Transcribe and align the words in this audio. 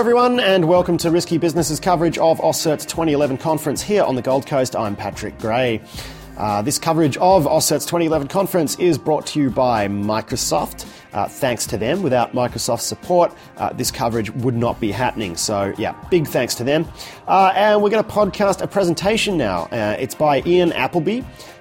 everyone, 0.00 0.40
and 0.40 0.66
welcome 0.66 0.96
to 0.96 1.10
Risky 1.10 1.36
Business's 1.36 1.78
coverage 1.78 2.16
of 2.16 2.40
AusCERT's 2.40 2.86
2011 2.86 3.36
conference 3.36 3.82
here 3.82 4.02
on 4.02 4.14
the 4.14 4.22
Gold 4.22 4.46
Coast. 4.46 4.74
I'm 4.74 4.96
Patrick 4.96 5.38
Gray. 5.38 5.82
Uh, 6.38 6.62
this 6.62 6.78
coverage 6.78 7.18
of 7.18 7.44
AusCERT's 7.44 7.84
2011 7.84 8.28
conference 8.28 8.78
is 8.78 8.96
brought 8.96 9.26
to 9.26 9.38
you 9.38 9.50
by 9.50 9.88
Microsoft. 9.88 10.90
Uh, 11.12 11.28
thanks 11.28 11.66
to 11.66 11.76
them. 11.76 12.02
Without 12.02 12.32
Microsoft's 12.32 12.86
support, 12.86 13.34
uh, 13.58 13.74
this 13.74 13.90
coverage 13.90 14.30
would 14.30 14.56
not 14.56 14.80
be 14.80 14.90
happening. 14.90 15.36
So, 15.36 15.74
yeah, 15.76 15.92
big 16.08 16.26
thanks 16.26 16.54
to 16.54 16.64
them. 16.64 16.88
Uh, 17.28 17.52
and 17.54 17.82
we're 17.82 17.90
going 17.90 18.02
to 18.02 18.10
podcast 18.10 18.62
a 18.62 18.66
presentation 18.66 19.36
now. 19.36 19.64
Uh, 19.64 19.96
it's 19.98 20.14
by 20.14 20.42
Ian 20.46 20.72
Appleby. 20.72 21.20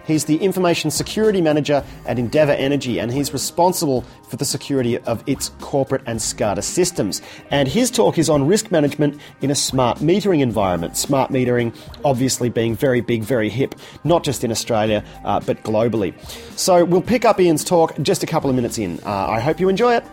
He's 0.09 0.25
the 0.25 0.37
Information 0.37 0.89
Security 0.89 1.39
Manager 1.39 1.85
at 2.07 2.17
Endeavour 2.17 2.53
Energy, 2.53 2.99
and 2.99 3.13
he's 3.13 3.31
responsible 3.31 4.01
for 4.27 4.37
the 4.37 4.45
security 4.45 4.97
of 4.97 5.23
its 5.27 5.49
corporate 5.61 6.01
and 6.07 6.19
SCADA 6.19 6.63
systems. 6.63 7.21
And 7.51 7.67
his 7.67 7.91
talk 7.91 8.17
is 8.17 8.27
on 8.27 8.47
risk 8.47 8.71
management 8.71 9.21
in 9.41 9.51
a 9.51 9.55
smart 9.55 9.99
metering 9.99 10.41
environment. 10.41 10.97
Smart 10.97 11.29
metering, 11.29 11.77
obviously, 12.03 12.49
being 12.49 12.75
very 12.75 13.01
big, 13.01 13.21
very 13.21 13.49
hip, 13.49 13.75
not 14.03 14.23
just 14.23 14.43
in 14.43 14.49
Australia, 14.49 15.05
uh, 15.25 15.41
but 15.41 15.61
globally. 15.61 16.15
So 16.57 16.83
we'll 16.83 17.03
pick 17.03 17.23
up 17.23 17.39
Ian's 17.39 17.63
talk 17.63 17.95
just 18.01 18.23
a 18.23 18.25
couple 18.25 18.49
of 18.49 18.55
minutes 18.55 18.79
in. 18.79 18.99
Uh, 19.05 19.27
I 19.27 19.39
hope 19.39 19.59
you 19.59 19.69
enjoy 19.69 19.93
it. 19.95 20.03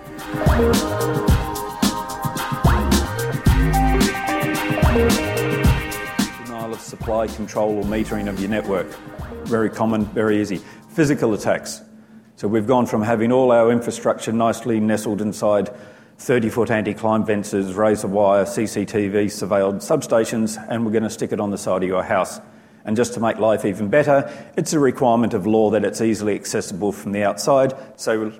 Supply, 6.78 7.26
control, 7.26 7.78
or 7.78 7.84
metering 7.84 8.28
of 8.28 8.38
your 8.38 8.48
network 8.48 8.86
very 9.46 9.70
common, 9.70 10.04
very 10.06 10.40
easy. 10.40 10.60
Physical 10.90 11.34
attacks. 11.34 11.82
So 12.36 12.48
we've 12.48 12.66
gone 12.66 12.86
from 12.86 13.02
having 13.02 13.32
all 13.32 13.52
our 13.52 13.70
infrastructure 13.70 14.32
nicely 14.32 14.80
nestled 14.80 15.22
inside 15.22 15.70
30 16.18 16.48
foot 16.50 16.70
anti 16.70 16.94
climb 16.94 17.24
fences, 17.24 17.74
razor 17.74 18.08
wire, 18.08 18.44
CCTV, 18.44 19.26
surveilled 19.26 19.76
substations, 19.76 20.62
and 20.68 20.84
we're 20.84 20.92
going 20.92 21.02
to 21.04 21.10
stick 21.10 21.32
it 21.32 21.40
on 21.40 21.50
the 21.50 21.58
side 21.58 21.82
of 21.82 21.88
your 21.88 22.02
house. 22.02 22.40
And 22.84 22.96
just 22.96 23.14
to 23.14 23.20
make 23.20 23.38
life 23.38 23.64
even 23.64 23.88
better, 23.88 24.30
it's 24.56 24.72
a 24.72 24.78
requirement 24.78 25.34
of 25.34 25.46
law 25.46 25.70
that 25.70 25.84
it's 25.84 26.00
easily 26.00 26.34
accessible 26.34 26.92
from 26.92 27.12
the 27.12 27.24
outside, 27.24 27.74
so 27.96 28.32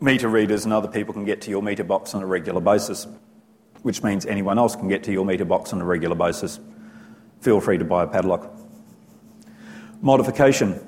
meter 0.00 0.28
readers 0.28 0.64
and 0.64 0.72
other 0.72 0.88
people 0.88 1.14
can 1.14 1.24
get 1.24 1.40
to 1.42 1.50
your 1.50 1.62
meter 1.62 1.84
box 1.84 2.14
on 2.14 2.22
a 2.22 2.26
regular 2.26 2.60
basis, 2.60 3.06
which 3.82 4.02
means 4.02 4.26
anyone 4.26 4.58
else 4.58 4.76
can 4.76 4.88
get 4.88 5.02
to 5.04 5.12
your 5.12 5.24
meter 5.24 5.44
box 5.44 5.72
on 5.72 5.80
a 5.80 5.84
regular 5.84 6.14
basis. 6.14 6.60
Feel 7.40 7.60
free 7.60 7.78
to 7.78 7.84
buy 7.84 8.04
a 8.04 8.06
padlock. 8.06 8.67
Modification, 10.00 10.78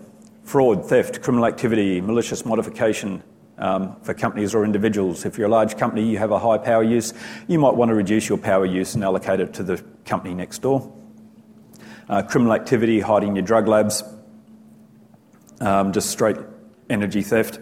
fraud, 0.44 0.89
theft, 0.89 1.22
criminal 1.22 1.47
activity, 1.47 2.00
malicious 2.00 2.44
modification 2.44 3.22
um, 3.58 3.97
for 4.02 4.14
companies 4.14 4.55
or 4.55 4.64
individuals. 4.64 5.25
If 5.25 5.36
you're 5.36 5.48
a 5.48 5.50
large 5.50 5.77
company, 5.77 6.08
you 6.08 6.19
have 6.19 6.30
a 6.30 6.39
high 6.39 6.58
power 6.58 6.83
use, 6.83 7.12
you 7.48 7.58
might 7.58 7.75
want 7.75 7.91
to 7.91 7.94
reduce 7.94 8.28
your 8.28 8.39
power 8.39 8.64
use 8.64 8.94
and 8.94 9.02
allocate 9.05 9.41
it 9.41 9.52
to 9.55 9.62
the 9.62 9.83
company 10.05 10.34
next 10.34 10.62
door. 10.62 10.92
Uh, 12.08 12.22
criminal 12.22 12.55
activity, 12.55 13.00
hiding 13.00 13.36
your 13.36 13.44
drug 13.44 13.69
labs, 13.69 14.02
um, 15.61 15.92
just 15.92 16.11
straight 16.11 16.36
energy 16.89 17.22
theft. 17.22 17.61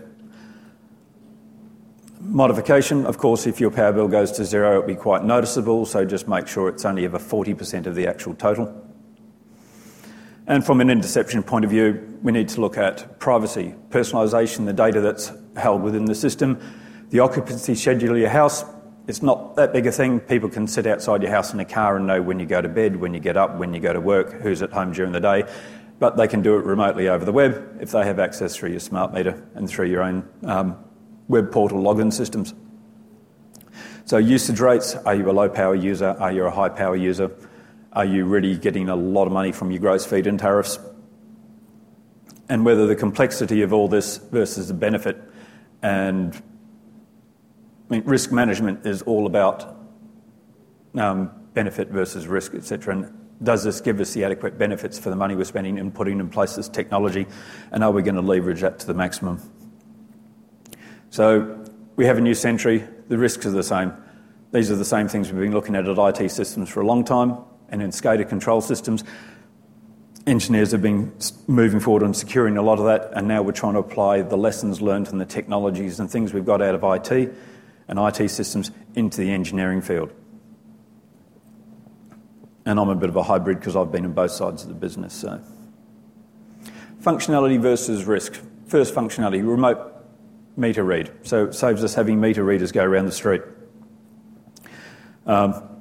Modification, 2.20 3.06
of 3.06 3.16
course, 3.16 3.46
if 3.46 3.60
your 3.60 3.70
power 3.70 3.92
bill 3.92 4.08
goes 4.08 4.32
to 4.32 4.44
zero, 4.44 4.72
it'll 4.72 4.86
be 4.86 4.94
quite 4.94 5.24
noticeable, 5.24 5.86
so 5.86 6.04
just 6.04 6.28
make 6.28 6.46
sure 6.46 6.68
it's 6.68 6.84
only 6.84 7.04
ever 7.04 7.18
40% 7.18 7.86
of 7.86 7.94
the 7.94 8.06
actual 8.06 8.34
total. 8.34 8.87
And 10.48 10.64
from 10.64 10.80
an 10.80 10.88
interception 10.88 11.42
point 11.42 11.66
of 11.66 11.70
view, 11.70 12.18
we 12.22 12.32
need 12.32 12.48
to 12.48 12.62
look 12.62 12.78
at 12.78 13.20
privacy, 13.20 13.74
personalisation, 13.90 14.64
the 14.64 14.72
data 14.72 15.02
that's 15.02 15.30
held 15.56 15.82
within 15.82 16.06
the 16.06 16.14
system, 16.14 16.58
the 17.10 17.20
occupancy 17.20 17.74
schedule 17.74 18.12
of 18.12 18.18
your 18.18 18.30
house. 18.30 18.64
It's 19.06 19.22
not 19.22 19.56
that 19.56 19.74
big 19.74 19.86
a 19.86 19.92
thing. 19.92 20.20
People 20.20 20.48
can 20.48 20.66
sit 20.66 20.86
outside 20.86 21.22
your 21.22 21.30
house 21.30 21.52
in 21.52 21.60
a 21.60 21.66
car 21.66 21.98
and 21.98 22.06
know 22.06 22.22
when 22.22 22.40
you 22.40 22.46
go 22.46 22.62
to 22.62 22.68
bed, 22.68 22.96
when 22.96 23.12
you 23.12 23.20
get 23.20 23.36
up, 23.36 23.58
when 23.58 23.74
you 23.74 23.80
go 23.80 23.92
to 23.92 24.00
work, 24.00 24.40
who's 24.40 24.62
at 24.62 24.72
home 24.72 24.92
during 24.92 25.12
the 25.12 25.20
day. 25.20 25.44
But 25.98 26.16
they 26.16 26.26
can 26.26 26.40
do 26.40 26.56
it 26.56 26.64
remotely 26.64 27.10
over 27.10 27.26
the 27.26 27.32
web 27.32 27.76
if 27.82 27.90
they 27.90 28.04
have 28.06 28.18
access 28.18 28.56
through 28.56 28.70
your 28.70 28.80
smart 28.80 29.12
meter 29.12 29.46
and 29.54 29.68
through 29.68 29.88
your 29.88 30.02
own 30.02 30.26
um, 30.44 30.82
web 31.28 31.52
portal 31.52 31.82
login 31.82 32.10
systems. 32.10 32.54
So, 34.06 34.16
usage 34.16 34.60
rates 34.60 34.94
are 34.94 35.14
you 35.14 35.28
a 35.30 35.32
low 35.32 35.50
power 35.50 35.74
user? 35.74 36.16
Are 36.18 36.32
you 36.32 36.44
a 36.44 36.50
high 36.50 36.70
power 36.70 36.96
user? 36.96 37.30
Are 37.92 38.04
you 38.04 38.24
really 38.24 38.56
getting 38.56 38.88
a 38.88 38.96
lot 38.96 39.26
of 39.26 39.32
money 39.32 39.52
from 39.52 39.70
your 39.70 39.80
gross 39.80 40.04
feed 40.04 40.26
in 40.26 40.38
tariffs? 40.38 40.78
And 42.48 42.64
whether 42.64 42.86
the 42.86 42.96
complexity 42.96 43.62
of 43.62 43.72
all 43.72 43.88
this 43.88 44.18
versus 44.18 44.68
the 44.68 44.74
benefit 44.74 45.18
and 45.82 46.34
I 47.90 47.94
mean, 47.94 48.04
risk 48.04 48.32
management 48.32 48.84
is 48.84 49.02
all 49.02 49.26
about 49.26 49.76
um, 50.94 51.30
benefit 51.54 51.88
versus 51.88 52.26
risk, 52.26 52.54
etc. 52.54 52.96
And 52.96 53.28
does 53.42 53.64
this 53.64 53.80
give 53.80 54.00
us 54.00 54.12
the 54.12 54.24
adequate 54.24 54.58
benefits 54.58 54.98
for 54.98 55.08
the 55.08 55.16
money 55.16 55.34
we're 55.34 55.44
spending 55.44 55.78
and 55.78 55.94
putting 55.94 56.20
in 56.20 56.28
place 56.28 56.54
this 56.54 56.68
technology? 56.68 57.26
And 57.72 57.82
are 57.82 57.90
we 57.90 58.02
going 58.02 58.16
to 58.16 58.20
leverage 58.20 58.60
that 58.60 58.78
to 58.80 58.86
the 58.86 58.94
maximum? 58.94 59.40
So 61.10 61.64
we 61.96 62.04
have 62.04 62.18
a 62.18 62.20
new 62.20 62.34
century. 62.34 62.84
The 63.08 63.16
risks 63.16 63.46
are 63.46 63.50
the 63.50 63.62
same. 63.62 63.94
These 64.52 64.70
are 64.70 64.76
the 64.76 64.84
same 64.84 65.08
things 65.08 65.32
we've 65.32 65.40
been 65.40 65.52
looking 65.52 65.76
at 65.76 65.88
at 65.88 65.98
IT 65.98 66.30
systems 66.30 66.68
for 66.68 66.82
a 66.82 66.86
long 66.86 67.04
time 67.04 67.38
and 67.68 67.82
in 67.82 67.90
SCADA 67.90 68.28
control 68.28 68.60
systems. 68.60 69.04
Engineers 70.26 70.72
have 70.72 70.82
been 70.82 71.12
moving 71.46 71.80
forward 71.80 72.02
on 72.02 72.12
securing 72.12 72.56
a 72.56 72.62
lot 72.62 72.78
of 72.78 72.84
that, 72.84 73.10
and 73.14 73.26
now 73.26 73.42
we're 73.42 73.52
trying 73.52 73.74
to 73.74 73.78
apply 73.78 74.22
the 74.22 74.36
lessons 74.36 74.80
learned 74.80 75.08
and 75.08 75.20
the 75.20 75.26
technologies 75.26 76.00
and 76.00 76.10
things 76.10 76.34
we've 76.34 76.44
got 76.44 76.60
out 76.60 76.74
of 76.74 76.84
IT 76.84 77.32
and 77.88 77.98
IT 77.98 78.28
systems 78.28 78.70
into 78.94 79.20
the 79.20 79.30
engineering 79.30 79.80
field. 79.80 80.12
And 82.66 82.78
I'm 82.78 82.90
a 82.90 82.94
bit 82.94 83.08
of 83.08 83.16
a 83.16 83.22
hybrid 83.22 83.58
because 83.58 83.76
I've 83.76 83.90
been 83.90 84.04
in 84.04 84.12
both 84.12 84.32
sides 84.32 84.62
of 84.62 84.68
the 84.68 84.74
business. 84.74 85.14
So. 85.14 85.42
Functionality 87.00 87.58
versus 87.58 88.04
risk. 88.04 88.38
First, 88.66 88.94
functionality 88.94 89.46
remote 89.46 89.94
meter 90.58 90.84
read. 90.84 91.10
So 91.22 91.46
it 91.46 91.54
saves 91.54 91.82
us 91.82 91.94
having 91.94 92.20
meter 92.20 92.44
readers 92.44 92.72
go 92.72 92.84
around 92.84 93.06
the 93.06 93.12
street. 93.12 93.40
Um, 95.24 95.77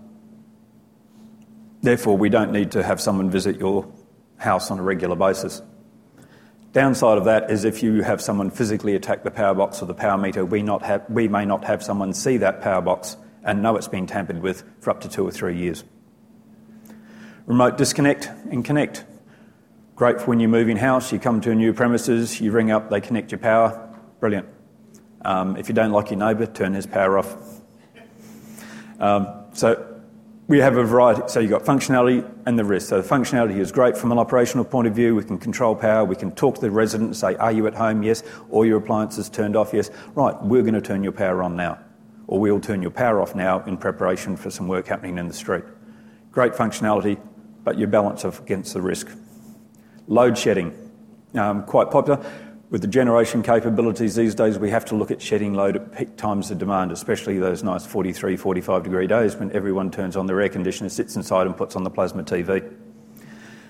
Therefore, 1.88 2.18
we 2.18 2.28
don't 2.28 2.52
need 2.52 2.72
to 2.72 2.84
have 2.84 3.00
someone 3.00 3.30
visit 3.30 3.60
your 3.60 3.90
house 4.36 4.72
on 4.72 4.78
a 4.78 4.84
regular 4.84 5.16
basis. 5.16 5.62
Downside 6.74 7.18
of 7.18 7.24
that 7.24 7.50
is 7.50 7.64
if 7.64 7.82
you 7.82 8.02
have 8.02 8.22
someone 8.22 8.50
physically 8.50 8.94
attack 8.94 9.24
the 9.24 9.32
power 9.32 9.56
box 9.56 9.82
or 9.82 9.86
the 9.86 9.94
power 9.94 10.18
meter, 10.18 10.44
we, 10.44 10.62
not 10.62 10.84
have, 10.84 11.06
we 11.10 11.30
may 11.30 11.46
not 11.46 11.64
have 11.64 11.82
someone 11.82 12.12
see 12.12 12.36
that 12.36 12.60
power 12.60 12.82
box 12.82 13.16
and 13.46 13.62
know 13.64 13.78
it's 13.78 13.88
been 13.88 14.06
tampered 14.06 14.42
with 14.42 14.66
for 14.82 14.90
up 14.90 15.00
to 15.00 15.08
two 15.08 15.26
or 15.26 15.32
three 15.32 15.58
years. 15.58 15.86
Remote 17.46 17.78
disconnect 17.78 18.26
and 18.52 18.66
connect. 18.66 19.06
Great 19.96 20.20
for 20.20 20.26
when 20.26 20.42
you 20.42 20.50
move 20.50 20.68
in 20.68 20.76
house, 20.76 21.14
you 21.14 21.20
come 21.20 21.40
to 21.40 21.52
a 21.52 21.56
new 21.56 21.72
premises, 21.72 22.42
you 22.42 22.52
ring 22.52 22.70
up, 22.70 22.90
they 22.90 23.00
connect 23.00 23.32
your 23.32 23.40
power. 23.40 23.98
Brilliant. 24.20 24.50
Um, 25.24 25.56
if 25.56 25.70
you 25.70 25.74
don't 25.74 25.94
like 25.94 26.10
your 26.10 26.20
neighbour, 26.20 26.48
turn 26.48 26.74
his 26.74 26.86
power 26.86 27.18
off. 27.18 27.34
Um, 29.00 29.46
so 29.54 29.97
we 30.48 30.60
have 30.60 30.78
a 30.78 30.84
variety. 30.84 31.24
So 31.28 31.42
you've 31.42 31.52
got 31.52 31.64
functionality 31.64 32.30
and 32.46 32.58
the 32.58 32.64
risk. 32.64 32.90
So 32.90 33.02
the 33.02 33.08
functionality 33.08 33.58
is 33.58 33.72
great 33.72 33.98
from 33.98 34.14
an 34.14 34.18
operational 34.18 34.64
point 34.64 34.88
of 34.88 34.96
view. 34.96 35.16
We 35.16 35.24
can 35.24 35.38
control 35.38 35.76
power. 35.76 36.06
We 36.06 36.16
can 36.16 36.32
talk 36.32 36.56
to 36.56 36.62
the 36.62 36.72
resident 36.72 37.10
and 37.10 37.18
say, 37.18 37.36
Are 37.36 37.52
you 37.52 37.68
at 37.68 37.76
home? 37.76 38.02
Yes. 38.02 38.24
Or 38.50 38.66
your 38.66 38.78
appliances 38.78 39.30
turned 39.30 39.58
off? 39.58 39.74
Yes. 39.74 39.92
Right, 40.16 40.36
we're 40.42 40.62
going 40.62 40.74
to 40.74 40.82
turn 40.82 41.04
your 41.04 41.12
power 41.12 41.44
on 41.44 41.56
now. 41.56 41.80
Or 42.28 42.40
we'll 42.40 42.62
turn 42.62 42.82
your 42.82 42.92
power 42.92 43.22
off 43.22 43.36
now 43.36 43.64
in 43.66 43.78
preparation 43.78 44.38
for 44.38 44.50
some 44.50 44.68
work 44.68 44.88
happening 44.88 45.18
in 45.18 45.28
the 45.28 45.34
street. 45.34 45.64
Great 46.32 46.54
functionality, 46.54 47.20
but 47.64 47.78
you 47.78 47.88
balance 47.88 48.24
against 48.24 48.74
the 48.74 48.82
risk. 48.82 49.10
Load 50.08 50.38
shedding, 50.38 50.74
um, 51.36 51.64
quite 51.64 51.92
popular. 51.92 52.26
With 52.70 52.82
the 52.82 52.88
generation 52.88 53.44
capabilities 53.44 54.16
these 54.16 54.36
days, 54.36 54.60
we 54.60 54.70
have 54.72 54.84
to 54.86 54.96
look 54.96 55.10
at 55.10 55.22
shedding 55.22 55.54
load 55.54 55.78
at 55.78 55.98
peak 55.98 56.18
times 56.18 56.52
of 56.52 56.58
demand, 56.58 56.92
especially 56.92 57.40
those 57.40 57.64
nice 57.64 57.86
43, 57.86 58.36
45 58.36 58.84
degree 58.84 59.08
days 59.08 59.38
when 59.38 59.54
everyone 59.54 59.90
turns 59.90 60.18
on 60.18 60.26
their 60.26 60.42
air 60.42 60.50
conditioner, 60.50 60.90
sits 60.90 61.16
inside, 61.16 61.48
and 61.48 61.56
puts 61.56 61.78
on 61.78 61.86
the 61.86 61.90
plasma 61.90 62.24
TV. 62.24 62.70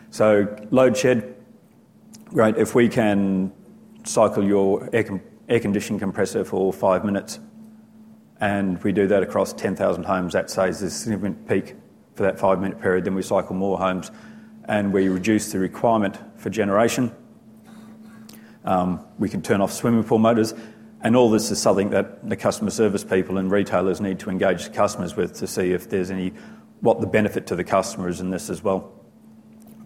So, 0.10 0.48
load 0.72 0.98
shed, 0.98 1.36
great. 2.26 2.58
If 2.58 2.74
we 2.74 2.90
can 2.90 3.52
cycle 4.04 4.44
your 4.44 4.90
air, 4.92 5.04
com- 5.04 5.22
air 5.48 5.60
conditioning 5.60 6.00
compressor 6.00 6.44
for 6.44 6.74
five 6.74 7.06
minutes 7.06 7.40
and 8.40 8.82
we 8.84 8.92
do 8.92 9.06
that 9.08 9.22
across 9.22 9.54
10,000 9.54 10.06
homes, 10.06 10.34
that 10.34 10.50
saves 10.50 10.82
a 10.82 10.90
significant 10.90 11.48
peak 11.48 11.76
for 12.16 12.24
that 12.24 12.40
five 12.40 12.60
minute 12.60 12.82
period. 12.82 13.06
Then 13.06 13.14
we 13.14 13.22
cycle 13.22 13.56
more 13.56 13.78
homes 13.78 14.10
and 14.66 14.92
we 14.92 15.08
reduce 15.08 15.52
the 15.52 15.60
requirement 15.60 16.18
for 16.40 16.50
generation 16.50 17.12
we 19.18 19.30
can 19.30 19.42
turn 19.42 19.62
off 19.62 19.72
swimming 19.72 20.04
pool 20.04 20.20
motors. 20.20 20.54
And 21.02 21.16
all 21.16 21.30
this 21.30 21.52
is 21.52 21.62
something 21.62 21.92
that 21.92 22.28
the 22.28 22.36
customer 22.36 22.72
service 22.72 23.04
people 23.04 23.38
and 23.38 23.52
retailers 23.52 24.02
need 24.02 24.20
to 24.20 24.30
engage 24.30 24.74
customers 24.74 25.16
with 25.16 25.38
to 25.38 25.48
see 25.48 25.72
if 25.72 25.90
there's 25.90 26.10
any, 26.10 26.34
what 26.82 27.02
the 27.02 27.08
benefit 27.08 27.46
to 27.48 27.56
the 27.56 27.64
customer 27.64 28.10
is 28.10 28.20
in 28.20 28.32
this 28.32 28.50
as 28.50 28.64
well. 28.64 28.94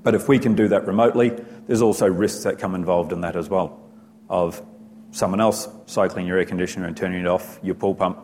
But 0.03 0.15
if 0.15 0.27
we 0.27 0.39
can 0.39 0.55
do 0.55 0.69
that 0.69 0.87
remotely, 0.87 1.29
there's 1.67 1.81
also 1.81 2.07
risks 2.07 2.43
that 2.43 2.59
come 2.59 2.75
involved 2.75 3.11
in 3.11 3.21
that 3.21 3.35
as 3.35 3.49
well, 3.49 3.79
of 4.29 4.65
someone 5.11 5.41
else 5.41 5.67
cycling 5.85 6.25
your 6.25 6.37
air 6.37 6.45
conditioner 6.45 6.87
and 6.87 6.95
turning 6.95 7.19
it 7.19 7.27
off, 7.27 7.59
your 7.61 7.75
pool 7.75 7.93
pump, 7.93 8.17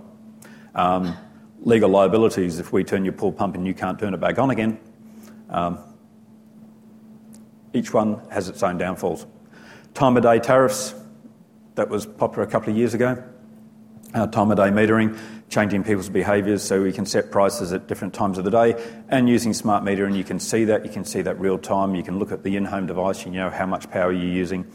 um, 0.73 1.15
legal 1.59 1.89
liabilities 1.89 2.57
if 2.57 2.71
we 2.71 2.83
turn 2.83 3.03
your 3.03 3.13
pool 3.13 3.31
pump 3.31 3.55
and 3.55 3.67
you 3.67 3.73
can't 3.73 3.99
turn 3.99 4.13
it 4.13 4.19
back 4.19 4.39
on 4.39 4.49
again. 4.49 4.79
Um, 5.49 5.79
each 7.73 7.93
one 7.93 8.21
has 8.31 8.47
its 8.47 8.63
own 8.63 8.77
downfalls. 8.77 9.27
Time 9.97 10.15
of 10.15 10.21
day 10.21 10.37
tariffs, 10.37 10.93
that 11.73 11.89
was 11.89 12.05
popular 12.05 12.43
a 12.43 12.47
couple 12.47 12.69
of 12.69 12.77
years 12.77 12.93
ago. 12.93 13.23
Uh, 14.13 14.27
time 14.27 14.51
of 14.51 14.57
day 14.57 14.69
metering, 14.69 15.17
changing 15.49 15.83
people's 15.83 16.07
behaviours 16.07 16.61
so 16.61 16.83
we 16.83 16.93
can 16.93 17.03
set 17.03 17.31
prices 17.31 17.73
at 17.73 17.87
different 17.87 18.13
times 18.13 18.37
of 18.37 18.43
the 18.43 18.51
day, 18.51 18.75
and 19.09 19.27
using 19.27 19.55
smart 19.55 19.83
metering, 19.83 20.09
and 20.09 20.17
you 20.17 20.23
can 20.23 20.39
see 20.39 20.65
that. 20.65 20.85
You 20.85 20.91
can 20.91 21.03
see 21.03 21.23
that 21.23 21.39
real 21.39 21.57
time. 21.57 21.95
You 21.95 22.03
can 22.03 22.19
look 22.19 22.31
at 22.31 22.43
the 22.43 22.55
in 22.57 22.65
home 22.65 22.85
device, 22.85 23.25
you 23.25 23.31
know 23.31 23.49
how 23.49 23.65
much 23.65 23.89
power 23.89 24.11
you're 24.11 24.23
using, 24.23 24.71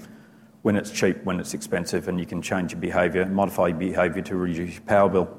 when 0.63 0.75
it's 0.75 0.91
cheap, 0.91 1.23
when 1.23 1.39
it's 1.39 1.55
expensive, 1.55 2.09
and 2.09 2.19
you 2.19 2.27
can 2.27 2.43
change 2.43 2.73
your 2.73 2.81
behaviour, 2.81 3.25
modify 3.25 3.69
your 3.69 3.79
behaviour 3.79 4.23
to 4.23 4.35
reduce 4.35 4.73
your 4.73 4.83
power 4.83 5.09
bill. 5.09 5.39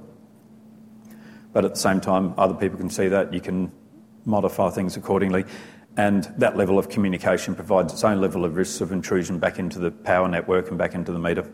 But 1.51 1.65
at 1.65 1.73
the 1.73 1.79
same 1.81 1.99
time, 1.99 2.35
other 2.37 2.53
people 2.53 2.77
can 2.77 2.89
see 2.89 3.09
that. 3.09 3.33
You 3.33 3.41
can 3.41 3.69
modify 4.23 4.69
things 4.69 4.95
accordingly. 4.95 5.43
And 5.95 6.23
that 6.37 6.57
level 6.57 6.79
of 6.79 6.89
communication 6.89 7.53
provides 7.53 7.93
its 7.93 8.03
own 8.03 8.19
level 8.19 8.45
of 8.45 8.55
risks 8.55 8.81
of 8.81 8.91
intrusion 8.91 9.37
back 9.37 9.59
into 9.59 9.77
the 9.79 9.91
power 9.91 10.27
network 10.27 10.69
and 10.69 10.77
back 10.77 10.95
into 10.95 11.11
the 11.11 11.19
meter. 11.19 11.51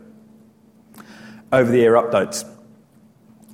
Over 1.52 1.70
the 1.70 1.82
air 1.82 1.92
updates. 1.92 2.48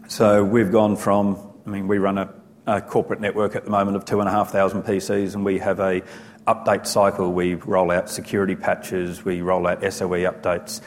So 0.09 0.45
we've 0.45 0.71
gone 0.71 0.97
from, 0.97 1.53
I 1.67 1.71
mean, 1.71 1.89
we 1.89 1.99
run 1.99 2.19
a, 2.19 2.33
a 2.67 2.81
corporate 2.81 3.21
network 3.21 3.57
at 3.57 3.65
the 3.65 3.71
moment 3.71 3.97
of 3.97 4.05
2,500 4.05 4.85
PCs, 4.85 5.35
and 5.35 5.45
we 5.45 5.59
have 5.59 5.81
a 5.81 6.03
update 6.47 6.87
cycle. 6.87 7.33
We 7.33 7.55
roll 7.55 7.91
out 7.91 8.09
security 8.09 8.55
patches, 8.55 9.25
we 9.25 9.41
roll 9.41 9.67
out 9.67 9.81
SOE 9.81 10.31
updates, 10.31 10.81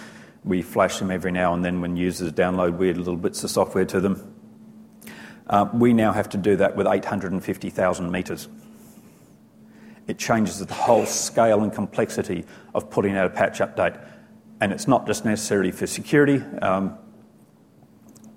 we 0.46 0.62
flash 0.62 1.00
them 1.00 1.12
every 1.12 1.34
now 1.34 1.54
and 1.54 1.66
then 1.66 1.82
when 1.82 1.98
users 1.98 2.32
download 2.32 2.78
weird 2.78 2.98
little 2.98 3.18
bits 3.18 3.44
of 3.44 3.50
software 3.50 3.86
to 3.86 4.00
them. 4.00 4.36
Uh, 5.48 5.68
we 5.74 5.92
now 5.94 6.14
have 6.14 6.30
to 6.30 6.38
do 6.38 6.56
that 6.56 6.78
with 6.78 6.88
850,000 6.88 8.12
meters. 8.12 8.48
It 10.10 10.18
changes 10.18 10.58
the 10.58 10.74
whole 10.74 11.06
scale 11.06 11.62
and 11.62 11.72
complexity 11.72 12.44
of 12.74 12.90
putting 12.90 13.16
out 13.16 13.28
a 13.28 13.30
patch 13.30 13.60
update. 13.60 14.04
And 14.60 14.74
it's 14.74 14.88
not 14.88 15.06
just 15.06 15.24
necessarily 15.24 15.70
for 15.70 15.86
security. 15.86 16.42
Um, 16.64 16.98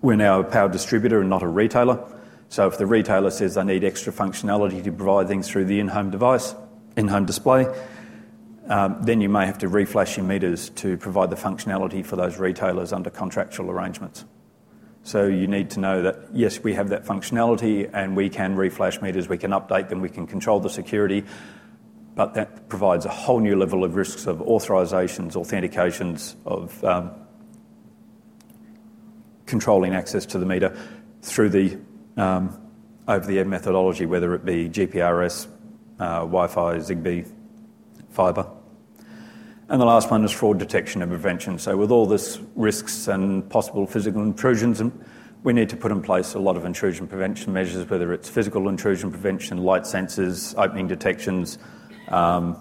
we're 0.02 0.16
now 0.16 0.40
a 0.40 0.44
power 0.44 0.68
distributor 0.68 1.22
and 1.22 1.30
not 1.30 1.42
a 1.42 1.48
retailer. 1.48 1.98
So 2.50 2.66
if 2.66 2.76
the 2.76 2.84
retailer 2.84 3.30
says 3.30 3.54
they 3.54 3.64
need 3.64 3.84
extra 3.84 4.12
functionality 4.12 4.84
to 4.84 4.92
provide 4.92 5.28
things 5.28 5.48
through 5.48 5.64
the 5.64 5.80
in-home 5.80 6.10
device, 6.10 6.54
in-home 6.98 7.24
display, 7.24 7.66
um, 8.68 8.98
then 9.00 9.22
you 9.22 9.30
may 9.30 9.46
have 9.46 9.56
to 9.58 9.68
reflash 9.70 10.18
your 10.18 10.26
meters 10.26 10.68
to 10.70 10.98
provide 10.98 11.30
the 11.30 11.36
functionality 11.36 12.04
for 12.04 12.16
those 12.16 12.36
retailers 12.36 12.92
under 12.92 13.08
contractual 13.08 13.70
arrangements. 13.70 14.26
So 15.04 15.26
you 15.26 15.46
need 15.46 15.70
to 15.70 15.80
know 15.80 16.02
that, 16.02 16.16
yes, 16.34 16.62
we 16.62 16.74
have 16.74 16.90
that 16.90 17.06
functionality 17.06 17.90
and 17.94 18.14
we 18.14 18.28
can 18.28 18.56
reflash 18.56 19.00
meters, 19.00 19.26
we 19.26 19.38
can 19.38 19.52
update 19.52 19.88
them, 19.88 20.02
we 20.02 20.10
can 20.10 20.26
control 20.26 20.60
the 20.60 20.68
security, 20.68 21.24
but 22.14 22.34
that 22.34 22.68
provides 22.68 23.04
a 23.06 23.10
whole 23.10 23.40
new 23.40 23.56
level 23.56 23.84
of 23.84 23.96
risks 23.96 24.26
of 24.26 24.38
authorizations, 24.38 25.32
authentications, 25.32 26.36
of 26.44 26.84
um, 26.84 27.10
controlling 29.46 29.94
access 29.94 30.26
to 30.26 30.38
the 30.38 30.46
meter 30.46 30.76
through 31.22 31.48
the 31.48 31.78
um, 32.16 32.58
over 33.08 33.26
the 33.26 33.38
air 33.38 33.44
methodology, 33.44 34.06
whether 34.06 34.34
it 34.34 34.44
be 34.44 34.68
GPRS, 34.68 35.48
uh, 35.98 36.20
Wi 36.20 36.46
Fi, 36.46 36.76
Zigbee, 36.76 37.30
fibre. 38.10 38.46
And 39.68 39.80
the 39.80 39.86
last 39.86 40.10
one 40.10 40.24
is 40.24 40.30
fraud 40.30 40.58
detection 40.58 41.02
and 41.02 41.10
prevention. 41.10 41.58
So, 41.58 41.76
with 41.76 41.90
all 41.90 42.06
this 42.06 42.38
risks 42.54 43.08
and 43.08 43.48
possible 43.48 43.86
physical 43.86 44.22
intrusions, 44.22 44.82
we 45.42 45.52
need 45.52 45.70
to 45.70 45.76
put 45.76 45.90
in 45.90 46.02
place 46.02 46.34
a 46.34 46.38
lot 46.38 46.56
of 46.56 46.64
intrusion 46.64 47.08
prevention 47.08 47.52
measures, 47.52 47.88
whether 47.88 48.12
it's 48.12 48.28
physical 48.28 48.68
intrusion 48.68 49.10
prevention, 49.10 49.58
light 49.58 49.82
sensors, 49.82 50.54
opening 50.62 50.86
detections, 50.86 51.58
um, 52.12 52.56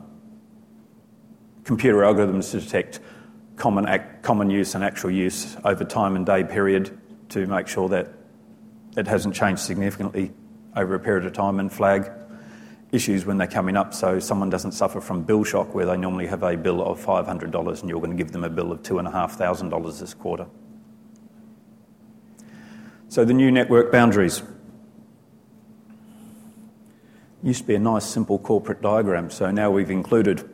computer 1.63 1.97
algorithms 1.97 2.51
to 2.51 2.59
detect 2.59 2.99
common, 3.55 3.85
common 4.21 4.49
use 4.49 4.75
and 4.75 4.83
actual 4.83 5.11
use 5.11 5.55
over 5.63 5.83
time 5.83 6.15
and 6.15 6.25
day 6.25 6.43
period 6.43 6.97
to 7.29 7.45
make 7.45 7.67
sure 7.67 7.89
that 7.89 8.09
it 8.97 9.07
hasn't 9.07 9.35
changed 9.35 9.61
significantly 9.61 10.31
over 10.75 10.95
a 10.95 10.99
period 10.99 11.25
of 11.25 11.33
time 11.33 11.59
and 11.59 11.71
flag 11.71 12.09
issues 12.91 13.25
when 13.25 13.37
they're 13.37 13.47
coming 13.47 13.77
up 13.77 13.93
so 13.93 14.19
someone 14.19 14.49
doesn't 14.49 14.73
suffer 14.73 14.99
from 14.99 15.23
bill 15.23 15.43
shock 15.43 15.73
where 15.73 15.85
they 15.85 15.95
normally 15.95 16.27
have 16.27 16.43
a 16.43 16.57
bill 16.57 16.83
of 16.83 16.99
$500 17.03 17.81
and 17.81 17.89
you're 17.89 17.99
going 17.99 18.11
to 18.11 18.17
give 18.17 18.31
them 18.31 18.43
a 18.43 18.49
bill 18.49 18.71
of 18.71 18.81
$2,500 18.83 19.99
this 19.99 20.13
quarter. 20.13 20.47
So 23.07 23.25
the 23.25 23.33
new 23.33 23.51
network 23.51 23.91
boundaries. 23.91 24.41
Used 27.43 27.61
to 27.61 27.67
be 27.67 27.75
a 27.75 27.79
nice 27.79 28.05
simple 28.05 28.37
corporate 28.37 28.81
diagram, 28.81 29.31
so 29.31 29.49
now 29.49 29.71
we've 29.71 29.89
included 29.89 30.47